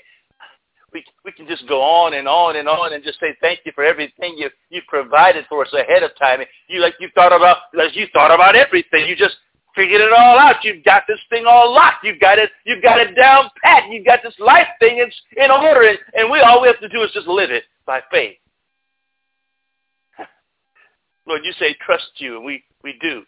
We, 0.92 1.04
we 1.24 1.32
can 1.32 1.48
just 1.48 1.68
go 1.68 1.82
on 1.82 2.14
and 2.14 2.28
on 2.28 2.58
and 2.58 2.68
on 2.68 2.94
and 2.94 3.04
just 3.04 3.20
say 3.20 3.36
thank 3.42 3.62
you 3.66 3.72
for 3.74 3.84
everything 3.84 4.36
you, 4.38 4.50
you 4.70 4.82
provided 4.88 5.46
for 5.48 5.66
us 5.66 5.74
ahead 5.74 6.04
of 6.04 6.12
time. 6.20 6.40
You 6.68 6.82
like 6.82 6.96
you 7.00 7.10
thought 7.16 7.34
about 7.34 7.58
like 7.74 7.96
you 7.96 8.06
thought 8.14 8.32
about 8.32 8.56
everything. 8.56 9.08
You 9.08 9.16
just 9.16 9.38
figured 9.76 10.02
it 10.02 10.12
all 10.12 10.38
out. 10.38 10.58
You've 10.64 10.84
got 10.84 11.04
this 11.08 11.20
thing 11.30 11.46
all 11.48 11.74
locked. 11.74 12.04
You've 12.04 12.20
got 12.20 12.38
it. 12.38 12.52
You've 12.66 12.84
got 12.84 13.00
it 13.00 13.16
down 13.16 13.50
pat. 13.84 13.91
You've 13.91 14.06
got 14.06 14.19
this 14.24 14.36
life 14.39 14.67
thing 14.80 15.00
in, 15.00 15.12
in 15.43 15.52
order, 15.52 15.88
and, 15.88 15.98
and 16.13 16.32
we 16.32 16.39
all 16.39 16.62
we 16.62 16.67
have 16.67 16.80
to 16.80 16.89
do 16.89 17.04
is 17.04 17.12
just 17.12 17.28
live 17.28 17.52
it 17.52 17.63
by 17.86 18.02
faith. 18.12 18.38
Lord, 21.28 21.41
you 21.43 21.54
say 21.60 21.76
trust 21.86 22.12
you, 22.17 22.38
and 22.38 22.46
we 22.46 22.63
we 22.84 22.98
do. 23.02 23.24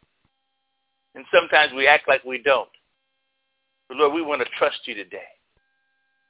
And 1.15 1.25
sometimes 1.33 1.71
we 1.73 1.87
act 1.87 2.07
like 2.07 2.23
we 2.25 2.41
don't. 2.41 2.69
But 3.87 3.97
Lord, 3.97 4.13
we 4.13 4.21
want 4.21 4.41
to 4.41 4.47
trust 4.57 4.79
you 4.85 4.95
today. 4.95 5.23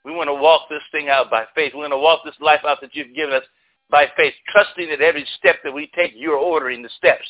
We 0.04 0.12
want 0.12 0.28
to 0.28 0.34
walk 0.36 0.70
this 0.70 0.84
thing 0.92 1.10
out 1.10 1.32
by 1.32 1.46
faith. 1.56 1.74
We 1.74 1.80
want 1.80 1.94
to 1.94 1.98
walk 1.98 2.22
this 2.24 2.36
life 2.40 2.62
out 2.64 2.80
that 2.82 2.94
you've 2.94 3.16
given 3.16 3.34
us 3.34 3.44
by 3.90 4.06
faith, 4.16 4.34
trusting 4.52 4.90
that 4.90 5.02
every 5.02 5.26
step 5.38 5.58
that 5.64 5.74
we 5.74 5.90
take, 5.96 6.14
you're 6.16 6.38
ordering 6.38 6.84
the 6.84 6.90
steps. 6.98 7.28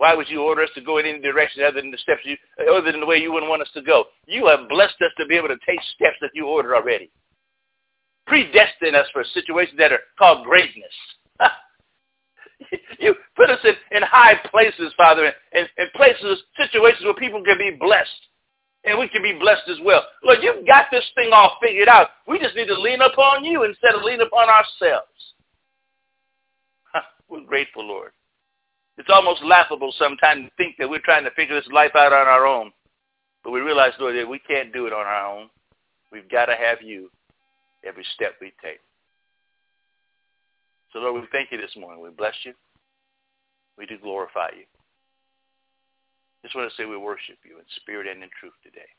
Why 0.00 0.14
would 0.14 0.30
you 0.30 0.40
order 0.40 0.62
us 0.62 0.70
to 0.76 0.80
go 0.80 0.96
in 0.96 1.04
any 1.04 1.20
direction 1.20 1.62
other 1.62 1.78
than 1.78 1.90
the 1.90 1.98
steps 1.98 2.22
you, 2.24 2.34
other 2.72 2.90
than 2.90 3.00
the 3.00 3.06
way 3.06 3.18
you 3.18 3.32
wouldn't 3.34 3.50
want 3.50 3.60
us 3.60 3.68
to 3.74 3.82
go? 3.82 4.06
You 4.26 4.46
have 4.46 4.66
blessed 4.66 4.94
us 5.02 5.12
to 5.18 5.26
be 5.26 5.36
able 5.36 5.48
to 5.48 5.58
take 5.68 5.78
steps 5.94 6.16
that 6.22 6.30
you 6.32 6.46
ordered 6.46 6.74
already. 6.74 7.10
Predestined 8.26 8.96
us 8.96 9.08
for 9.12 9.22
situations 9.34 9.76
that 9.76 9.92
are 9.92 10.00
called 10.18 10.46
greatness. 10.46 10.94
you 12.98 13.14
put 13.36 13.50
us 13.50 13.58
in, 13.62 13.74
in 13.94 14.02
high 14.02 14.36
places, 14.50 14.90
Father, 14.96 15.34
in, 15.52 15.66
in 15.76 15.86
places, 15.94 16.44
situations 16.56 17.04
where 17.04 17.12
people 17.12 17.44
can 17.44 17.58
be 17.58 17.76
blessed. 17.78 18.08
And 18.86 18.98
we 18.98 19.06
can 19.06 19.20
be 19.20 19.38
blessed 19.38 19.68
as 19.68 19.76
well. 19.84 20.02
Lord, 20.24 20.38
you've 20.40 20.66
got 20.66 20.86
this 20.90 21.04
thing 21.14 21.28
all 21.34 21.58
figured 21.62 21.88
out. 21.88 22.08
We 22.26 22.38
just 22.38 22.56
need 22.56 22.68
to 22.68 22.80
lean 22.80 23.02
upon 23.02 23.44
you 23.44 23.64
instead 23.64 23.94
of 23.94 24.02
lean 24.02 24.22
upon 24.22 24.48
ourselves. 24.48 25.34
We're 27.28 27.44
grateful, 27.44 27.86
Lord. 27.86 28.12
It's 29.00 29.08
almost 29.10 29.42
laughable 29.42 29.94
sometimes 29.98 30.44
to 30.44 30.50
think 30.58 30.76
that 30.76 30.90
we're 30.90 31.00
trying 31.00 31.24
to 31.24 31.30
figure 31.30 31.58
this 31.58 31.72
life 31.72 31.96
out 31.96 32.12
on 32.12 32.28
our 32.28 32.46
own. 32.46 32.70
But 33.42 33.52
we 33.52 33.60
realize, 33.60 33.92
Lord, 33.98 34.14
that 34.14 34.28
we 34.28 34.38
can't 34.38 34.74
do 34.74 34.86
it 34.86 34.92
on 34.92 35.06
our 35.06 35.26
own. 35.26 35.48
We've 36.12 36.28
got 36.28 36.46
to 36.46 36.54
have 36.54 36.82
you 36.82 37.10
every 37.82 38.04
step 38.14 38.34
we 38.42 38.52
take. 38.62 38.80
So, 40.92 40.98
Lord, 40.98 41.14
we 41.14 41.26
thank 41.32 41.50
you 41.50 41.56
this 41.56 41.74
morning. 41.78 42.02
We 42.02 42.10
bless 42.10 42.34
you. 42.44 42.52
We 43.78 43.86
do 43.86 43.96
glorify 43.96 44.48
you. 44.54 44.64
Just 46.42 46.54
want 46.54 46.70
to 46.70 46.76
say 46.76 46.84
we 46.84 46.98
worship 46.98 47.38
you 47.42 47.56
in 47.56 47.64
spirit 47.76 48.06
and 48.06 48.22
in 48.22 48.28
truth 48.38 48.52
today. 48.62 48.90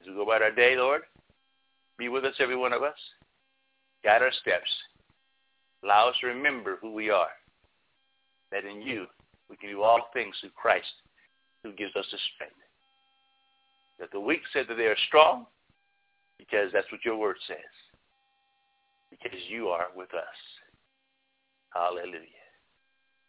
As 0.00 0.08
we 0.08 0.14
go 0.14 0.22
about 0.22 0.40
our 0.40 0.50
day, 0.50 0.76
Lord, 0.78 1.02
be 1.98 2.08
with 2.08 2.24
us, 2.24 2.36
every 2.40 2.56
one 2.56 2.72
of 2.72 2.82
us. 2.82 2.96
Guide 4.02 4.22
our 4.22 4.32
steps. 4.32 4.74
Allow 5.84 6.08
us 6.08 6.14
to 6.22 6.28
remember 6.28 6.78
who 6.80 6.94
we 6.94 7.10
are. 7.10 7.28
That 8.52 8.64
in 8.64 8.82
you 8.82 9.06
we 9.48 9.56
can 9.56 9.70
do 9.70 9.82
all 9.82 10.08
things 10.12 10.34
through 10.40 10.50
Christ 10.50 10.92
who 11.62 11.72
gives 11.72 11.94
us 11.96 12.06
the 12.10 12.18
strength. 12.34 12.54
That 13.98 14.10
the 14.12 14.20
weak 14.20 14.40
said 14.52 14.66
that 14.68 14.76
they 14.76 14.86
are 14.86 14.96
strong 15.08 15.46
because 16.38 16.70
that's 16.72 16.90
what 16.90 17.04
your 17.04 17.16
word 17.16 17.36
says 17.46 17.58
because 19.10 19.38
you 19.48 19.68
are 19.68 19.88
with 19.94 20.14
us. 20.14 20.40
Hallelujah. 21.74 22.46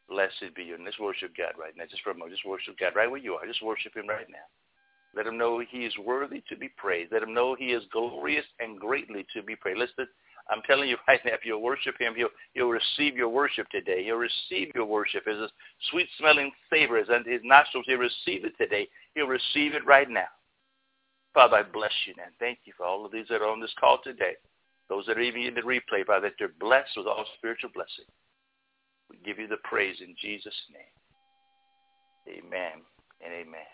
Blessed 0.09 0.55
be 0.55 0.63
you. 0.63 0.75
And 0.75 0.85
let's 0.85 0.99
worship 0.99 1.31
God 1.37 1.53
right 1.59 1.73
now. 1.75 1.85
Just 1.89 2.03
for 2.03 2.11
a 2.11 2.13
moment. 2.13 2.33
Just 2.33 2.47
worship 2.47 2.77
God 2.79 2.93
right 2.95 3.09
where 3.09 3.19
you 3.19 3.33
are. 3.33 3.45
Just 3.45 3.63
worship 3.63 3.95
him 3.95 4.07
right 4.07 4.27
now. 4.29 4.45
Let 5.15 5.27
him 5.27 5.37
know 5.37 5.59
he 5.59 5.85
is 5.85 5.93
worthy 5.97 6.41
to 6.49 6.55
be 6.55 6.69
praised. 6.77 7.11
Let 7.11 7.23
him 7.23 7.33
know 7.33 7.55
he 7.55 7.73
is 7.73 7.83
glorious 7.91 8.45
and 8.59 8.79
greatly 8.79 9.25
to 9.35 9.43
be 9.43 9.55
praised. 9.55 9.79
Listen, 9.79 10.07
I'm 10.49 10.61
telling 10.63 10.89
you 10.89 10.97
right 11.07 11.19
now, 11.25 11.33
if 11.33 11.45
you'll 11.45 11.61
worship 11.61 11.95
him, 11.99 12.13
he'll, 12.15 12.29
he'll 12.53 12.69
receive 12.69 13.15
your 13.15 13.29
worship 13.29 13.67
today. 13.69 14.03
He'll 14.03 14.15
receive 14.15 14.71
your 14.73 14.85
worship 14.85 15.27
as 15.27 15.37
a 15.37 15.49
sweet-smelling 15.89 16.51
savor 16.69 16.97
is 16.97 17.09
unto 17.09 17.31
his 17.31 17.41
nostrils. 17.43 17.85
He'll 17.87 17.97
receive 17.97 18.45
it 18.45 18.53
today. 18.57 18.87
He'll 19.15 19.27
receive 19.27 19.73
it 19.73 19.85
right 19.85 20.09
now. 20.09 20.27
Father, 21.33 21.57
I 21.57 21.63
bless 21.63 21.93
you 22.05 22.13
and 22.23 22.33
thank 22.39 22.59
you 22.65 22.73
for 22.75 22.85
all 22.85 23.05
of 23.05 23.11
these 23.11 23.27
that 23.29 23.41
are 23.41 23.49
on 23.49 23.61
this 23.61 23.73
call 23.79 23.99
today. 24.03 24.33
Those 24.89 25.05
that 25.05 25.17
are 25.17 25.21
even 25.21 25.43
in 25.43 25.53
the 25.53 25.61
replay, 25.61 26.05
Father, 26.05 26.27
that 26.27 26.33
they're 26.37 26.51
blessed 26.59 26.91
with 26.97 27.07
all 27.07 27.25
spiritual 27.37 27.69
blessing. 27.73 28.05
We 29.09 29.17
give 29.23 29.39
you 29.39 29.47
the 29.47 29.57
praise 29.63 29.97
in 30.01 30.15
Jesus' 30.21 30.53
name. 30.73 32.37
Amen 32.37 32.83
and 33.23 33.33
amen. 33.33 33.71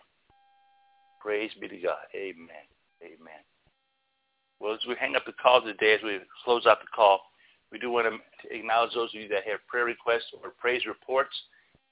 Praise 1.22 1.52
be 1.60 1.68
to 1.68 1.78
God. 1.78 2.06
Amen. 2.16 2.66
Amen. 3.04 3.44
Well, 4.60 4.74
as 4.74 4.80
we 4.88 4.96
hang 5.00 5.16
up 5.16 5.26
the 5.26 5.34
call 5.34 5.62
today, 5.62 5.94
as 5.94 6.04
we 6.04 6.20
close 6.44 6.66
out 6.66 6.80
the 6.82 6.88
call, 6.94 7.22
we 7.72 7.78
do 7.80 7.92
want 7.92 8.08
to 8.08 8.56
acknowledge 8.56 8.94
those 8.94 9.14
of 9.14 9.22
you 9.22 9.28
that 9.30 9.46
have 9.46 9.60
prayer 9.68 9.86
requests 9.86 10.34
or 10.42 10.52
praise 10.58 10.86
reports. 10.86 11.36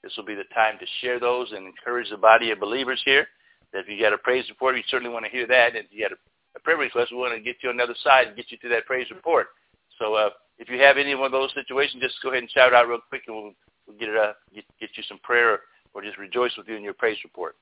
This 0.02 0.12
will 0.16 0.24
be 0.24 0.34
the 0.34 0.48
time 0.54 0.78
to 0.78 0.86
share 1.00 1.20
those 1.20 1.52
and 1.52 1.66
encourage 1.66 2.10
the 2.10 2.16
body 2.16 2.50
of 2.50 2.60
believers 2.60 3.00
here. 3.04 3.26
That 3.72 3.80
if 3.80 3.88
you 3.88 4.00
got 4.00 4.12
a 4.12 4.18
praise 4.18 4.48
report, 4.48 4.74
we 4.74 4.84
certainly 4.88 5.12
want 5.12 5.24
to 5.24 5.30
hear 5.30 5.46
that. 5.46 5.76
If 5.76 5.86
you 5.90 6.02
got 6.02 6.12
a, 6.12 6.20
a 6.56 6.60
prayer 6.60 6.76
request, 6.76 7.12
we 7.12 7.18
want 7.18 7.34
to 7.34 7.40
get 7.40 7.56
you 7.62 7.70
on 7.70 7.76
the 7.76 7.82
other 7.82 7.96
side 8.02 8.28
and 8.28 8.36
get 8.36 8.50
you 8.50 8.58
to 8.58 8.68
that 8.70 8.86
praise 8.86 9.10
report. 9.10 9.48
So 9.98 10.14
uh, 10.14 10.30
if 10.58 10.68
you 10.68 10.78
have 10.80 10.96
any 10.96 11.14
one 11.14 11.26
of 11.26 11.32
those 11.32 11.52
situations, 11.54 12.02
just 12.02 12.22
go 12.22 12.30
ahead 12.30 12.42
and 12.42 12.50
shout 12.50 12.74
out 12.74 12.88
real 12.88 13.00
quick, 13.08 13.22
and 13.26 13.36
we'll, 13.36 13.52
we'll 13.86 13.98
get 13.98 14.08
it 14.08 14.16
uh, 14.16 14.32
get, 14.54 14.64
get 14.80 14.90
you 14.96 15.02
some 15.08 15.18
prayer 15.22 15.60
or 15.94 16.02
just 16.02 16.18
rejoice 16.18 16.52
with 16.56 16.68
you 16.68 16.76
in 16.76 16.82
your 16.82 16.94
praise 16.94 17.18
report. 17.24 17.56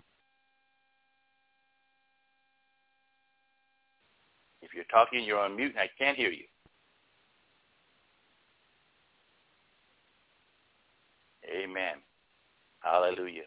You're 4.74 4.84
talking, 4.90 5.24
you're 5.24 5.38
on 5.38 5.56
mute, 5.56 5.72
and 5.72 5.80
I 5.80 5.90
can't 5.98 6.16
hear 6.16 6.30
you. 6.30 6.44
Amen. 11.50 11.96
Hallelujah. 12.80 13.42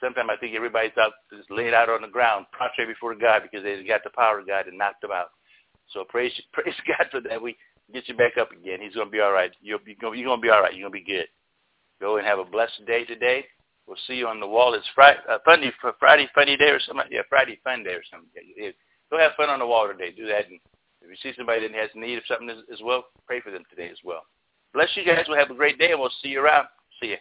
Sometimes 0.00 0.28
I 0.30 0.36
think 0.36 0.54
everybody's 0.54 0.96
out 0.98 1.12
just 1.34 1.50
laid 1.50 1.74
out 1.74 1.88
on 1.88 2.02
the 2.02 2.08
ground, 2.08 2.46
prostrate 2.52 2.88
before 2.88 3.14
God 3.14 3.42
because 3.42 3.64
they 3.64 3.82
got 3.84 4.04
the 4.04 4.10
power 4.10 4.40
of 4.40 4.46
God 4.46 4.66
and 4.66 4.76
knocked 4.76 5.00
them 5.02 5.10
out. 5.12 5.30
So 5.92 6.04
praise 6.08 6.32
praise 6.52 6.74
God 6.86 7.06
for 7.10 7.20
that. 7.22 7.40
We 7.40 7.56
get 7.92 8.08
you 8.08 8.16
back 8.16 8.36
up 8.38 8.52
again. 8.52 8.80
He's 8.80 8.94
gonna 8.94 9.10
be 9.10 9.20
all 9.20 9.32
right. 9.32 9.52
You'll 9.62 9.78
be 9.78 9.96
you're 10.00 10.26
gonna 10.28 10.40
be 10.40 10.50
all 10.50 10.60
right. 10.60 10.74
You're 10.74 10.88
gonna 10.88 11.00
be 11.00 11.04
good. 11.04 11.26
Go 12.00 12.18
and 12.18 12.26
have 12.26 12.38
a 12.38 12.44
blessed 12.44 12.84
day 12.86 13.04
today. 13.04 13.46
We'll 13.86 13.96
see 14.06 14.14
you 14.14 14.26
on 14.26 14.40
the 14.40 14.46
wall. 14.46 14.74
It's 14.74 14.86
Friday, 14.94 15.20
uh, 15.30 15.38
Funny, 15.44 15.72
Friday 16.00 16.28
funny 16.34 16.56
day 16.56 16.70
or 16.70 16.80
something. 16.80 17.06
Yeah, 17.10 17.22
Friday 17.28 17.58
fun 17.62 17.84
day 17.84 17.92
or 17.94 18.02
something. 18.10 18.28
Go 19.10 19.18
have 19.18 19.32
fun 19.36 19.48
on 19.48 19.58
the 19.60 19.66
wall 19.66 19.86
today. 19.86 20.12
Do 20.16 20.26
that. 20.26 20.48
And 20.48 20.58
if 21.00 21.10
you 21.10 21.16
see 21.22 21.36
somebody 21.36 21.60
that 21.60 21.74
has 21.74 21.90
need 21.94 22.18
of 22.18 22.24
something 22.26 22.50
as, 22.50 22.58
as 22.72 22.80
well, 22.82 23.04
pray 23.26 23.40
for 23.40 23.50
them 23.50 23.62
today 23.70 23.88
as 23.90 23.98
well. 24.04 24.22
Bless 24.74 24.88
you 24.94 25.04
guys. 25.04 25.24
We'll 25.28 25.38
have 25.38 25.50
a 25.50 25.54
great 25.54 25.78
day, 25.78 25.92
and 25.92 26.00
we'll 26.00 26.10
see 26.22 26.30
you 26.30 26.40
around. 26.42 26.66
See 27.00 27.08
you. 27.08 27.16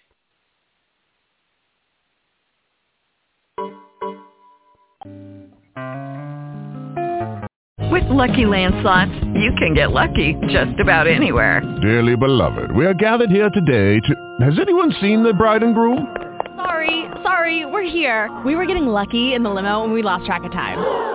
With 7.92 8.04
Lucky 8.10 8.46
Land 8.46 8.74
Slots, 8.82 9.12
you 9.36 9.54
can 9.58 9.74
get 9.74 9.92
lucky 9.92 10.36
just 10.50 10.80
about 10.82 11.08
anywhere. 11.08 11.62
Dearly 11.82 12.18
beloved, 12.18 12.76
we 12.76 12.86
are 12.86 12.94
gathered 12.94 13.30
here 13.30 13.50
today 13.50 14.00
to... 14.00 14.38
Has 14.44 14.60
anyone 14.60 14.92
seen 15.00 15.24
the 15.24 15.34
bride 15.34 15.64
and 15.64 15.74
groom? 15.74 16.14
Sorry, 16.58 17.06
sorry, 17.24 17.66
we're 17.66 17.84
here. 17.84 18.30
We 18.44 18.56
were 18.56 18.66
getting 18.66 18.88
lucky 18.88 19.34
in 19.34 19.44
the 19.44 19.50
limo 19.50 19.84
and 19.84 19.94
we 19.94 20.02
lost 20.02 20.26
track 20.26 20.44
of 20.44 20.52
time. 20.52 21.15